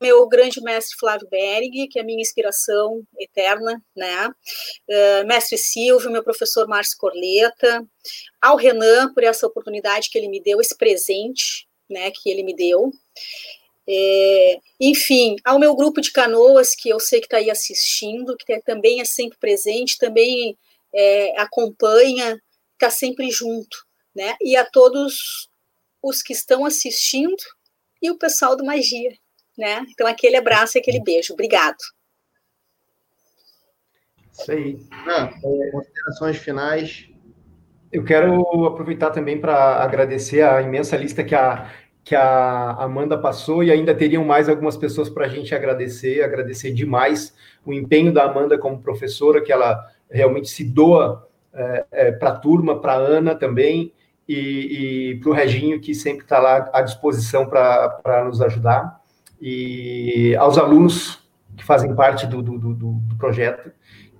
[0.00, 4.28] meu grande mestre Flávio Bering, que é a minha inspiração eterna, né?
[4.88, 7.84] Uh, mestre Silvio, meu professor Márcio Corleta,
[8.40, 12.54] ao Renan por essa oportunidade que ele me deu, esse presente, né, que ele me
[12.54, 12.92] deu.
[13.88, 18.60] É, enfim, ao meu grupo de canoas, que eu sei que está aí assistindo, que
[18.62, 20.58] também é sempre presente, também
[20.92, 22.40] é, acompanha,
[22.72, 24.34] está sempre junto, né?
[24.40, 25.48] E a todos
[26.02, 27.36] os que estão assistindo
[28.02, 29.16] e o pessoal do Magia,
[29.56, 29.84] né?
[29.90, 31.32] Então, aquele abraço e aquele beijo.
[31.32, 31.78] Obrigado.
[34.32, 34.76] Isso aí.
[34.90, 35.30] Ah,
[35.72, 37.08] considerações finais.
[37.96, 41.70] Eu quero aproveitar também para agradecer a imensa lista que a
[42.04, 46.72] que a Amanda passou e ainda teriam mais algumas pessoas para a gente agradecer, agradecer
[46.72, 52.28] demais o empenho da Amanda como professora, que ela realmente se doa é, é, para
[52.28, 53.92] a turma, para a Ana também,
[54.28, 59.00] e, e para o Reginho, que sempre está lá à disposição para nos ajudar,
[59.40, 63.72] e aos alunos que fazem parte do, do, do, do projeto,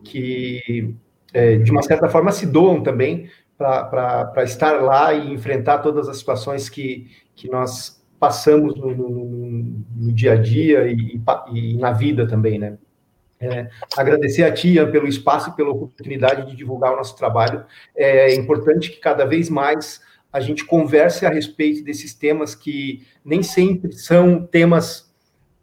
[0.03, 0.93] que
[1.33, 6.19] é, de uma certa forma se doam também para estar lá e enfrentar todas as
[6.19, 11.21] situações que, que nós passamos no, no, no dia a dia e,
[11.53, 12.79] e, na vida também, né?
[13.39, 17.65] É, agradecer a Tia pelo espaço e pela oportunidade de divulgar o nosso trabalho.
[17.95, 20.01] É importante que cada vez mais
[20.33, 25.15] a gente converse a respeito desses temas que nem sempre são temas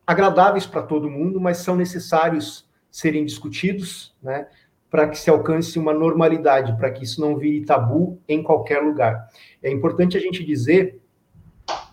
[0.05, 4.47] agradáveis para todo mundo, mas são necessários serem discutidos, né?
[4.93, 9.27] Para que se alcance uma normalidade, para que isso não vire tabu em qualquer lugar.
[9.63, 11.01] É importante a gente dizer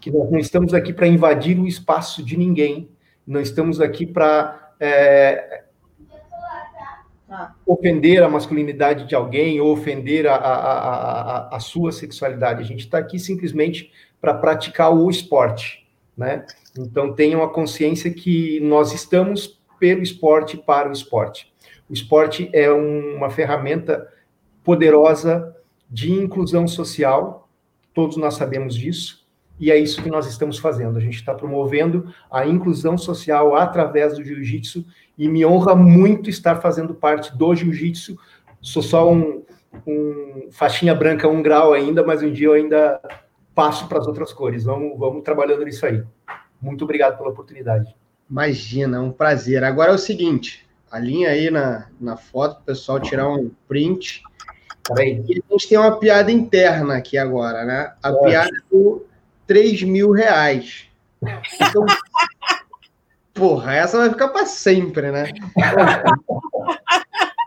[0.03, 2.91] que nós não estamos aqui para invadir o espaço de ninguém,
[3.27, 5.65] não estamos aqui para é,
[7.67, 12.61] ofender a masculinidade de alguém ou ofender a, a, a, a sua sexualidade.
[12.61, 13.91] A gente está aqui simplesmente
[14.21, 16.45] para praticar o esporte, né?
[16.79, 21.51] Então tenham a consciência que nós estamos pelo esporte para o esporte.
[21.91, 24.09] O esporte é uma ferramenta
[24.63, 25.57] poderosa
[25.91, 27.49] de inclusão social,
[27.93, 29.27] todos nós sabemos disso,
[29.59, 30.97] e é isso que nós estamos fazendo.
[30.97, 34.87] A gente está promovendo a inclusão social através do jiu-jitsu
[35.19, 38.17] e me honra muito estar fazendo parte do jiu-jitsu.
[38.63, 39.43] Sou só um,
[39.85, 43.01] um faixinha branca um grau ainda, mas um dia eu ainda
[43.53, 44.63] passo para as outras cores.
[44.63, 46.05] Vamos, vamos trabalhando nisso aí.
[46.63, 47.95] Muito obrigado pela oportunidade.
[48.31, 49.65] Imagina, é um prazer.
[49.65, 54.23] Agora é o seguinte, alinha aí na, na foto para o pessoal tirar um print.
[54.89, 55.25] Peraí.
[55.29, 57.93] E a gente tem uma piada interna aqui agora, né?
[58.03, 58.27] A Pode.
[58.27, 59.07] piada do
[59.47, 60.87] 3 mil reais.
[61.23, 61.87] Então,
[63.35, 65.31] porra, essa vai ficar para sempre, né?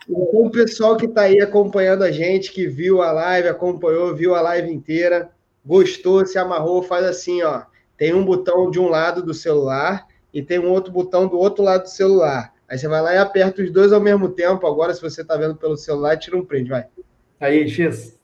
[0.10, 4.36] Então, o pessoal que está aí acompanhando a gente, que viu a live, acompanhou, viu
[4.36, 5.32] a live inteira,
[5.66, 7.64] gostou, se amarrou, faz assim, ó.
[7.98, 11.64] Tem um botão de um lado do celular e tem um outro botão do outro
[11.64, 12.54] lado do celular.
[12.74, 14.66] Aí você vai lá e aperta os dois ao mesmo tempo.
[14.66, 16.88] Agora, se você está vendo pelo celular, tira um print, vai.
[17.40, 18.20] Aí, X.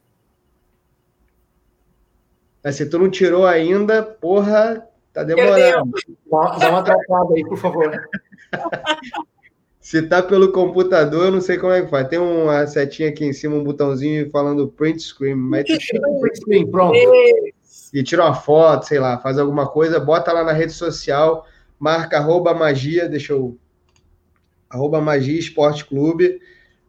[2.64, 5.92] Mas se tu não tirou ainda, porra, tá demorando.
[6.28, 7.92] Dá uma atrapalhada aí, por favor.
[9.80, 12.08] se tá pelo computador, eu não sei como é que faz.
[12.08, 15.36] Tem uma setinha aqui em cima, um botãozinho falando print screen.
[15.36, 16.98] Mas tu print screen, pronto.
[17.94, 21.46] E tira uma foto, sei lá, faz alguma coisa, bota lá na rede social,
[21.78, 23.56] marca arroba magia, deixa eu.
[24.70, 26.40] Arroba magia esporte clube,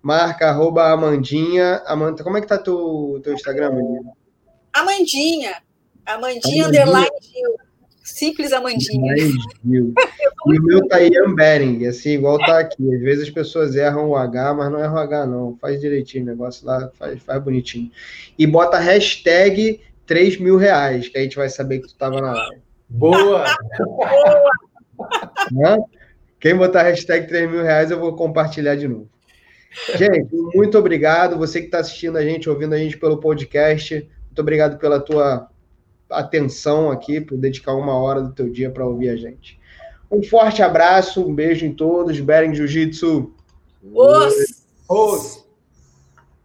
[0.04, 1.82] marca arroba Amandinha.
[1.88, 4.12] Amanda, como é que tá teu, teu Instagram, menina?
[4.72, 5.56] Amandinha.
[6.06, 6.68] Amandinha, Amandinha.
[6.68, 7.56] underline Gil.
[8.04, 9.16] Simples Amandinha.
[9.66, 9.94] Gil.
[10.48, 12.94] e o meu tá Ian Bering, assim, igual tá aqui.
[12.94, 15.58] Às vezes as pessoas erram o H, mas não erram o H, não.
[15.60, 17.92] Faz direitinho o negócio lá, faz, faz bonitinho.
[18.38, 22.34] E bota hashtag 3 mil reais, que a gente vai saber que tu tava na
[22.34, 22.62] live.
[22.90, 23.46] Boa!
[25.52, 25.86] Boa!
[26.42, 29.08] Quem botar hashtag 3 mil reais, eu vou compartilhar de novo.
[29.96, 31.38] Gente, muito obrigado.
[31.38, 35.48] Você que está assistindo a gente, ouvindo a gente pelo podcast, muito obrigado pela tua
[36.10, 39.60] atenção aqui, por dedicar uma hora do teu dia para ouvir a gente.
[40.12, 42.20] Um forte abraço, um beijo em todos.
[42.20, 43.32] Beren Jiu-Jitsu.
[43.94, 44.66] Os.
[44.90, 45.41] Os.